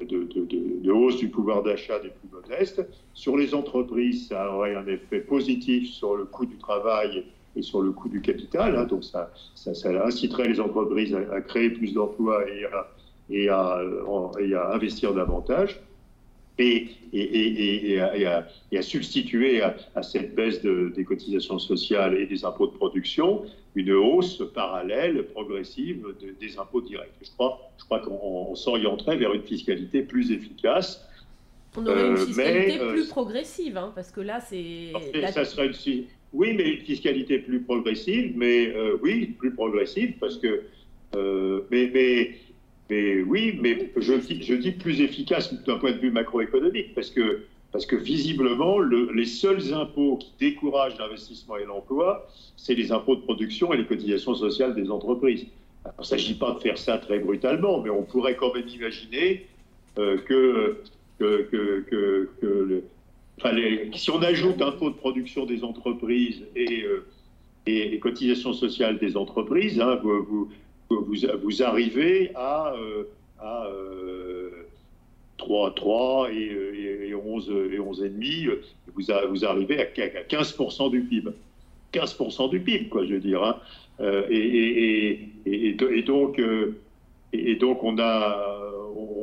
de, 0.00 0.90
hausse 0.90 1.16
du 1.16 1.28
pouvoir 1.28 1.62
d'achat 1.62 1.98
des 1.98 2.08
plus 2.08 2.28
modestes. 2.32 2.86
Sur 3.14 3.36
les 3.36 3.54
entreprises, 3.54 4.28
ça 4.28 4.52
aurait 4.52 4.74
un 4.74 4.86
effet 4.86 5.20
positif 5.20 5.90
sur 5.90 6.16
le 6.16 6.24
coût 6.24 6.46
du 6.46 6.56
travail 6.56 7.24
et 7.56 7.62
sur 7.62 7.82
le 7.82 7.90
coût 7.92 8.08
du 8.08 8.20
capital. 8.20 8.76
Hein. 8.76 8.84
donc 8.84 9.04
ça, 9.04 9.30
ça, 9.54 9.72
inciterait 10.04 10.48
les 10.48 10.60
entreprises 10.60 11.14
à, 11.14 11.40
créer 11.40 11.70
plus 11.70 11.94
d'emplois 11.94 12.44
et 13.30 13.48
à 13.48 14.72
investir 14.72 15.14
davantage 15.14 15.80
et, 16.58 16.88
et, 17.12 17.92
et, 17.92 18.00
à, 18.00 18.46
à, 18.72 18.82
substituer 18.82 19.62
à, 19.62 20.02
cette 20.02 20.34
baisse 20.34 20.60
des 20.62 21.04
cotisations 21.04 21.58
sociales 21.58 22.14
et 22.16 22.26
des 22.26 22.44
impôts 22.44 22.66
de 22.66 22.72
production 22.72 23.44
une 23.74 23.92
hausse 23.92 24.42
parallèle, 24.54 25.24
progressive 25.26 26.04
des 26.40 26.58
impôts 26.58 26.80
directs. 26.80 27.12
Je 27.22 27.30
crois, 27.30 27.70
je 27.78 27.84
crois 27.84 28.00
qu'on 28.00 28.54
s'orienterait 28.54 29.16
vers 29.16 29.32
une 29.32 29.42
fiscalité 29.42 30.02
plus 30.02 30.32
efficace. 30.32 31.06
On 31.76 31.86
aurait 31.86 32.08
une 32.08 32.14
euh, 32.14 32.26
fiscalité 32.26 32.80
euh, 32.80 32.92
plus 32.92 33.08
progressive, 33.08 33.76
hein, 33.76 33.92
parce 33.94 34.10
que 34.10 34.20
là, 34.20 34.40
c'est... 34.40 34.92
Ça 35.32 35.44
serait 35.44 35.68
une, 35.68 36.04
oui, 36.32 36.54
mais 36.56 36.70
une 36.70 36.80
fiscalité 36.80 37.38
plus 37.38 37.60
progressive, 37.60 38.32
mais 38.36 38.74
euh, 38.74 38.98
oui, 39.00 39.26
plus 39.38 39.54
progressive, 39.54 40.14
parce 40.18 40.38
que... 40.38 40.64
mais, 41.70 41.90
mais 41.94 42.32
mais 42.90 43.22
oui, 43.22 43.58
mais 43.60 43.90
je, 43.96 44.54
dis 44.54 44.72
plus 44.72 45.00
efficace 45.00 45.52
d'un 45.64 45.78
point 45.78 45.92
de 45.92 45.98
vue 45.98 46.10
macroéconomique, 46.10 46.94
parce 46.94 47.10
que, 47.10 47.42
parce 47.70 47.84
que 47.84 47.96
visiblement, 47.96 48.78
les 48.80 49.26
seuls 49.26 49.74
impôts 49.74 50.16
qui 50.16 50.32
découragent 50.40 50.98
l'investissement 50.98 51.58
et 51.58 51.64
l'emploi, 51.64 52.26
c'est 52.56 52.74
les 52.74 52.90
impôts 52.92 53.16
de 53.16 53.20
production 53.20 53.72
et 53.74 53.76
les 53.76 53.84
cotisations 53.84 54.34
sociales 54.34 54.74
des 54.74 54.90
entreprises. 54.90 55.46
il 55.84 55.90
ne 55.98 56.04
s'agit 56.04 56.34
pas 56.34 56.52
de 56.52 56.60
faire 56.60 56.78
ça 56.78 56.96
très 56.98 57.18
brutalement, 57.18 57.82
mais 57.82 57.90
on 57.90 58.04
pourrait 58.04 58.36
quand 58.36 58.54
même 58.54 58.68
imaginer 58.68 59.46
euh, 59.98 60.16
que, 60.18 60.78
que, 61.18 61.48
que, 61.50 62.28
que, 62.40 62.84
si 63.94 64.10
on 64.10 64.22
ajoute 64.22 64.60
impôts 64.62 64.90
de 64.90 64.96
production 64.96 65.44
des 65.46 65.62
entreprises 65.62 66.42
et, 66.56 66.82
euh, 66.84 67.06
et, 67.66 67.98
cotisations 67.98 68.52
sociales 68.52 68.98
des 68.98 69.16
entreprises, 69.16 69.80
hein, 69.80 70.00
vous, 70.02 70.48
vous 70.90 71.62
arrivez 71.62 72.30
à, 72.34 72.74
euh, 72.74 73.04
à 73.40 73.66
3, 75.38 75.68
euh, 75.68 75.70
3 75.70 76.28
et, 76.32 77.08
et, 77.08 77.14
11 77.14 77.50
et 77.72 77.78
11,5, 77.78 78.50
vous, 78.94 79.02
vous 79.30 79.44
arrivez 79.44 79.80
à 79.80 79.84
15% 79.84 80.90
du 80.90 81.00
PIB. 81.02 81.30
15% 81.92 82.50
du 82.50 82.60
PIB, 82.60 82.88
quoi, 82.88 83.04
je 83.04 83.14
veux 83.14 83.20
dire. 83.20 83.42
Hein. 83.42 83.56
Euh, 84.00 84.26
et, 84.30 85.28
et, 85.46 86.02
donc, 86.02 86.40
et 87.32 87.54
donc 87.56 87.82
on 87.82 87.98
a, 87.98 88.60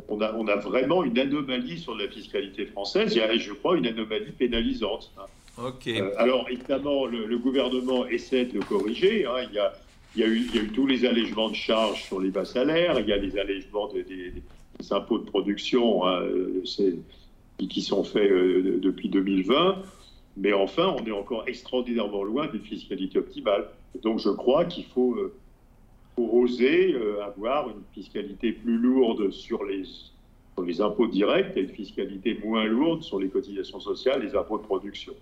on, 0.09 0.21
a, 0.21 0.33
on 0.33 0.47
a 0.47 0.55
vraiment 0.57 1.03
une 1.03 1.17
anomalie 1.17 1.79
sur 1.79 1.95
la 1.95 2.07
fiscalité 2.07 2.65
française. 2.65 3.13
Il 3.15 3.19
y 3.19 3.21
a, 3.21 3.35
je 3.35 3.53
crois, 3.53 3.77
une 3.77 3.87
anomalie 3.87 4.31
pénalisante. 4.31 5.11
Hein. 5.17 5.25
alors, 6.17 6.47
évidemment, 6.49 7.05
le, 7.05 7.37
gouvernement 7.37 8.05
essaie 8.07 8.45
de 8.45 8.55
le 8.55 8.65
corriger. 8.65 9.25
Hein. 9.25 9.47
Il 9.49 9.55
y 9.55 9.59
a 9.59 9.73
il 10.15 10.21
y, 10.21 10.23
a 10.23 10.27
eu, 10.27 10.67
tous 10.73 10.87
les 10.87 11.05
allègements 11.05 11.49
de 11.49 11.55
charges 11.55 12.03
sur 12.03 12.21
les 12.21 12.29
bas 12.29 12.45
salaires, 12.45 12.99
il 12.99 13.07
y 13.07 13.13
a 13.13 13.17
les 13.17 13.37
allègements 13.37 13.91
des, 13.91 14.33
impôts 14.91 15.19
de 15.19 15.25
production 15.25 16.05
hein, 16.07 16.21
qui 17.57 17.81
sont 17.81 18.03
faits 18.03 18.31
euh, 18.31 18.79
depuis 18.81 19.09
2020. 19.09 19.81
Mais 20.37 20.53
enfin, 20.53 20.95
on 20.99 21.05
est 21.05 21.11
encore 21.11 21.47
extraordinairement 21.47 22.23
loin 22.23 22.47
d'une 22.47 22.61
fiscalité 22.61 23.19
optimale. 23.19 23.67
Donc 24.03 24.19
je 24.19 24.29
crois 24.29 24.65
qu'il 24.65 24.85
faut, 24.85 25.15
euh, 25.15 25.33
oser 26.17 26.93
euh, 26.93 27.23
avoir 27.23 27.69
une 27.69 27.83
fiscalité 27.93 28.53
plus 28.53 28.77
lourde 28.77 29.31
sur 29.31 29.63
les, 29.65 29.83
sur 29.83 30.63
les 30.65 30.81
impôts 30.81 31.07
directs 31.07 31.57
et 31.57 31.61
une 31.61 31.69
fiscalité 31.69 32.39
moins 32.43 32.65
lourde 32.65 33.03
sur 33.03 33.19
les 33.19 33.29
cotisations 33.29 33.79
sociales 33.79 34.23
les 34.23 34.35
impôts 34.35 34.57
de 34.57 34.63
production. 34.63 35.13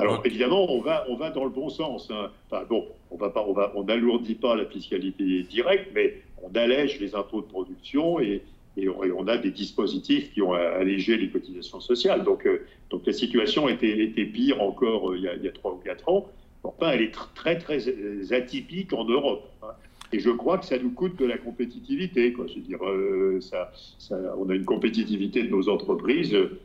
Alors 0.00 0.22
évidemment, 0.24 0.72
on 0.72 0.80
va, 0.80 1.04
on 1.08 1.16
va 1.16 1.30
dans 1.30 1.44
le 1.44 1.50
bon 1.50 1.68
sens. 1.68 2.10
Hein. 2.10 2.30
Enfin, 2.50 2.64
bon, 2.68 2.86
on 3.10 3.16
va 3.16 3.30
pas, 3.30 3.44
on 3.46 3.52
va, 3.52 3.72
on 3.74 3.84
n'alourdit 3.84 4.34
pas 4.34 4.56
la 4.56 4.64
fiscalité 4.64 5.42
directe, 5.42 5.90
mais 5.94 6.22
on 6.42 6.54
allège 6.56 6.98
les 7.00 7.14
impôts 7.14 7.42
de 7.42 7.46
production 7.46 8.18
et, 8.18 8.42
et, 8.76 8.88
on, 8.88 9.26
a 9.26 9.36
des 9.36 9.50
dispositifs 9.50 10.32
qui 10.32 10.40
ont 10.40 10.54
allégé 10.54 11.18
les 11.18 11.28
cotisations 11.28 11.80
sociales. 11.80 12.24
Donc, 12.24 12.46
euh, 12.46 12.66
donc 12.88 13.02
la 13.06 13.12
situation 13.12 13.68
était, 13.68 13.98
était 14.04 14.24
pire 14.24 14.62
encore 14.62 15.10
euh, 15.10 15.18
il, 15.18 15.24
y 15.24 15.28
a, 15.28 15.34
il, 15.34 15.42
y 15.42 15.48
a, 15.48 15.52
3 15.52 15.72
ou 15.72 15.80
4 15.84 16.08
ans. 16.08 16.28
Enfin, 16.62 16.92
elle 16.92 17.02
est 17.02 17.14
très, 17.34 17.58
très 17.58 18.32
atypique 18.32 18.92
en 18.92 19.04
Europe. 19.04 19.50
Hein. 19.62 19.72
Et 20.12 20.18
je 20.18 20.30
crois 20.30 20.58
que 20.58 20.66
ça 20.66 20.78
nous 20.78 20.90
coûte 20.90 21.16
de 21.16 21.24
la 21.24 21.38
compétitivité. 21.38 22.32
Quoi. 22.32 22.46
Je 22.48 22.54
veux 22.54 22.60
dire, 22.60 22.84
euh, 22.84 23.40
ça, 23.40 23.70
ça, 23.98 24.16
on 24.38 24.48
a 24.50 24.54
une 24.54 24.64
compétitivité 24.64 25.42
de 25.42 25.48
nos 25.48 25.68
entreprises 25.68 26.34
euh, 26.34 26.58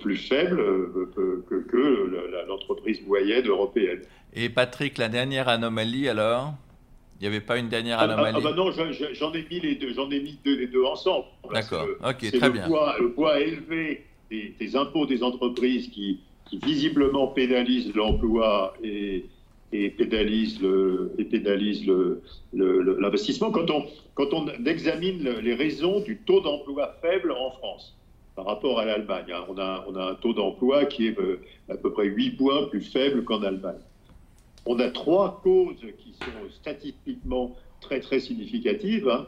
plus 0.00 0.16
faible 0.16 0.60
euh, 0.60 1.42
que, 1.48 1.62
que 1.62 2.46
l'entreprise 2.48 3.00
moyenne 3.06 3.46
européenne. 3.46 4.02
Et 4.34 4.48
Patrick, 4.48 4.98
la 4.98 5.08
dernière 5.08 5.48
anomalie 5.48 6.08
alors? 6.08 6.54
Il 7.20 7.28
n'y 7.28 7.28
avait 7.28 7.44
pas 7.44 7.58
une 7.58 7.68
dernière 7.68 7.98
ah, 8.00 8.06
ah, 8.08 8.12
anomalie? 8.12 8.38
ah, 8.38 8.50
bah 8.50 8.54
Non, 8.56 8.72
j'en 8.72 9.32
ai 9.32 9.46
mis 9.48 9.60
les 9.60 9.76
deux, 9.76 9.92
j'en 9.94 10.10
ai 10.10 10.20
mis 10.20 10.38
les 10.44 10.66
deux 10.66 10.84
ensemble. 10.84 11.26
D'accord, 11.52 11.86
ok, 12.04 12.18
très 12.18 12.46
le 12.48 12.50
bien. 12.50 12.66
Poids, 12.66 12.96
le 12.98 13.12
poids 13.12 13.38
élevé 13.38 14.04
des, 14.30 14.76
impôts 14.76 15.06
des 15.06 15.22
entreprises 15.22 15.88
qui, 15.88 16.20
qui 16.46 16.58
visiblement 16.58 17.28
pénalisent 17.28 17.94
l'emploi 17.94 18.74
et, 18.82 19.26
et 19.72 19.90
pénalisent 19.90 20.60
le 20.60 21.12
et 21.18 21.24
pénalise 21.24 21.88
l'investissement. 22.52 23.52
Quand 23.52 23.70
on 23.70 23.86
quand 24.14 24.34
on 24.34 24.48
examine 24.66 25.22
les 25.22 25.54
raisons 25.54 26.00
du 26.00 26.18
taux 26.18 26.40
d'emploi 26.40 26.96
faible 27.00 27.30
en 27.30 27.52
France, 27.52 27.96
par 28.34 28.46
rapport 28.46 28.78
à 28.78 28.84
l'Allemagne. 28.84 29.32
Hein. 29.32 29.44
On, 29.48 29.58
a, 29.58 30.10
un 30.10 30.14
taux 30.14 30.32
d'emploi 30.32 30.86
qui 30.86 31.08
est 31.08 31.18
euh, 31.18 31.40
à 31.68 31.76
peu 31.76 31.92
près 31.92 32.06
8 32.06 32.32
points 32.32 32.64
plus 32.64 32.80
faible 32.80 33.24
qu'en 33.24 33.42
Allemagne. 33.42 33.80
On 34.64 34.78
a 34.78 34.90
trois 34.90 35.40
causes 35.42 35.84
qui 35.98 36.12
sont 36.12 36.50
statistiquement 36.50 37.56
très 37.80 38.00
très 38.00 38.20
significatives. 38.20 39.08
Hein. 39.08 39.26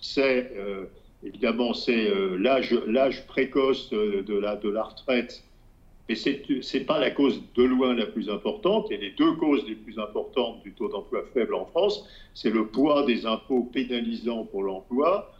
C'est 0.00 0.52
euh, 0.56 0.84
évidemment, 1.24 1.74
c'est 1.74 2.08
l'âge 2.38 3.26
précoce 3.26 3.90
de 3.90 4.38
la, 4.38 4.56
de 4.56 4.68
la 4.68 4.84
retraite. 4.84 5.42
Et 6.08 6.14
ce 6.14 6.30
n'est 6.78 6.84
pas 6.84 7.00
la 7.00 7.10
cause 7.10 7.42
de 7.56 7.64
loin 7.64 7.94
la 7.94 8.06
plus 8.06 8.30
importante. 8.30 8.90
Et 8.92 8.96
les 8.96 9.10
deux 9.10 9.32
causes 9.34 9.66
les 9.66 9.74
plus 9.74 9.98
importantes 9.98 10.62
du 10.62 10.72
taux 10.72 10.88
d'emploi 10.88 11.24
faible 11.34 11.54
en 11.54 11.66
France, 11.66 12.08
c'est 12.34 12.50
le 12.50 12.66
poids 12.66 13.04
des 13.04 13.26
impôts 13.26 13.64
pénalisants 13.72 14.44
pour 14.44 14.62
l'emploi 14.62 15.32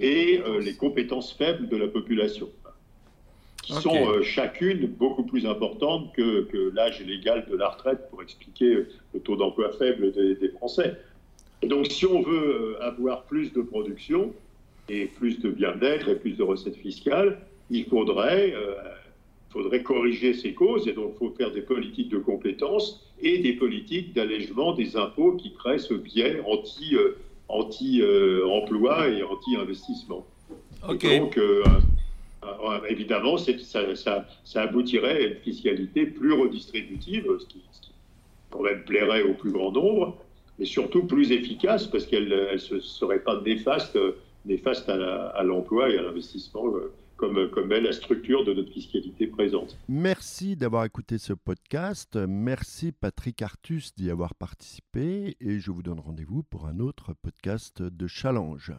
et 0.00 0.40
les 0.60 0.74
compétences 0.74 1.32
faibles 1.32 1.68
de 1.68 1.76
la 1.76 1.88
population 1.88 2.48
qui 3.62 3.82
sont 3.82 4.08
euh, 4.08 4.22
chacune 4.22 4.86
beaucoup 4.86 5.22
plus 5.22 5.46
importantes 5.46 6.12
que, 6.14 6.42
que 6.44 6.72
l'âge 6.74 7.00
légal 7.04 7.46
de 7.50 7.56
la 7.56 7.68
retraite 7.68 8.08
pour 8.10 8.22
expliquer 8.22 8.86
le 9.14 9.20
taux 9.20 9.36
d'emploi 9.36 9.70
faible 9.72 10.12
des, 10.12 10.48
Français. 10.56 10.96
Et 11.62 11.66
donc, 11.66 11.86
si 11.86 12.06
on 12.06 12.22
veut 12.22 12.76
euh, 12.80 12.82
avoir 12.82 13.24
plus 13.24 13.52
de 13.52 13.60
production 13.62 14.32
et 14.88 15.06
plus 15.06 15.40
de 15.40 15.50
bien-être 15.50 16.08
et 16.08 16.16
plus 16.16 16.32
de 16.32 16.42
recettes 16.42 16.76
fiscales, 16.76 17.38
il 17.70 17.84
faudrait, 17.84 18.52
euh, 18.54 18.74
faudrait 19.50 19.82
corriger 19.82 20.34
ces 20.34 20.54
causes 20.54 20.88
et 20.88 20.92
donc 20.92 21.12
il 21.14 21.18
faut 21.18 21.34
faire 21.36 21.52
des 21.52 21.62
politiques 21.62 22.08
de 22.08 22.18
compétences 22.18 23.06
et 23.20 23.38
des 23.38 23.52
politiques 23.52 24.14
d'allègement 24.14 24.72
des 24.72 24.96
impôts 24.96 25.32
qui 25.32 25.52
créent 25.52 25.78
ce 25.78 25.94
biais 25.94 26.40
anti, 26.46 26.96
anti 26.96 26.96
emploi 27.52 29.08
et 29.08 29.22
anti-investissement. 29.22 30.26
Donc, 30.86 31.38
évidemment, 32.88 33.36
ça, 33.36 34.26
aboutirait 34.54 35.24
à 35.24 35.26
une 35.28 35.36
fiscalité 35.36 36.06
plus 36.06 36.32
redistributive, 36.32 37.26
ce 37.38 37.46
qui, 37.46 37.62
quand 38.50 38.62
même 38.62 38.82
plairait 38.84 39.22
au 39.22 39.34
plus 39.34 39.52
grand 39.52 39.72
nombre, 39.72 40.16
mais 40.58 40.64
surtout 40.64 41.04
plus 41.04 41.32
efficace 41.32 41.86
parce 41.86 42.06
qu'elle 42.06 42.28
ne 42.28 42.80
serait 42.80 43.20
pas 43.20 43.40
néfaste, 43.40 43.98
néfaste 44.44 44.88
à 44.88 45.42
l'emploi 45.42 45.90
et 45.90 45.98
à 45.98 46.02
l'investissement. 46.02 46.64
Euh, 47.22 47.48
comme, 47.48 47.50
comme 47.50 47.72
est 47.72 47.80
la 47.80 47.92
structure 47.92 48.44
de 48.44 48.52
notre 48.52 48.72
fiscalité 48.72 49.26
présente. 49.26 49.76
Merci 49.88 50.56
d'avoir 50.56 50.84
écouté 50.84 51.18
ce 51.18 51.32
podcast. 51.32 52.16
Merci 52.16 52.92
Patrick 52.92 53.42
Artus 53.42 53.94
d'y 53.94 54.10
avoir 54.10 54.34
participé 54.34 55.36
et 55.40 55.60
je 55.60 55.70
vous 55.70 55.82
donne 55.82 56.00
rendez-vous 56.00 56.42
pour 56.42 56.66
un 56.66 56.78
autre 56.80 57.14
podcast 57.22 57.82
de 57.82 58.06
Challenge. 58.06 58.72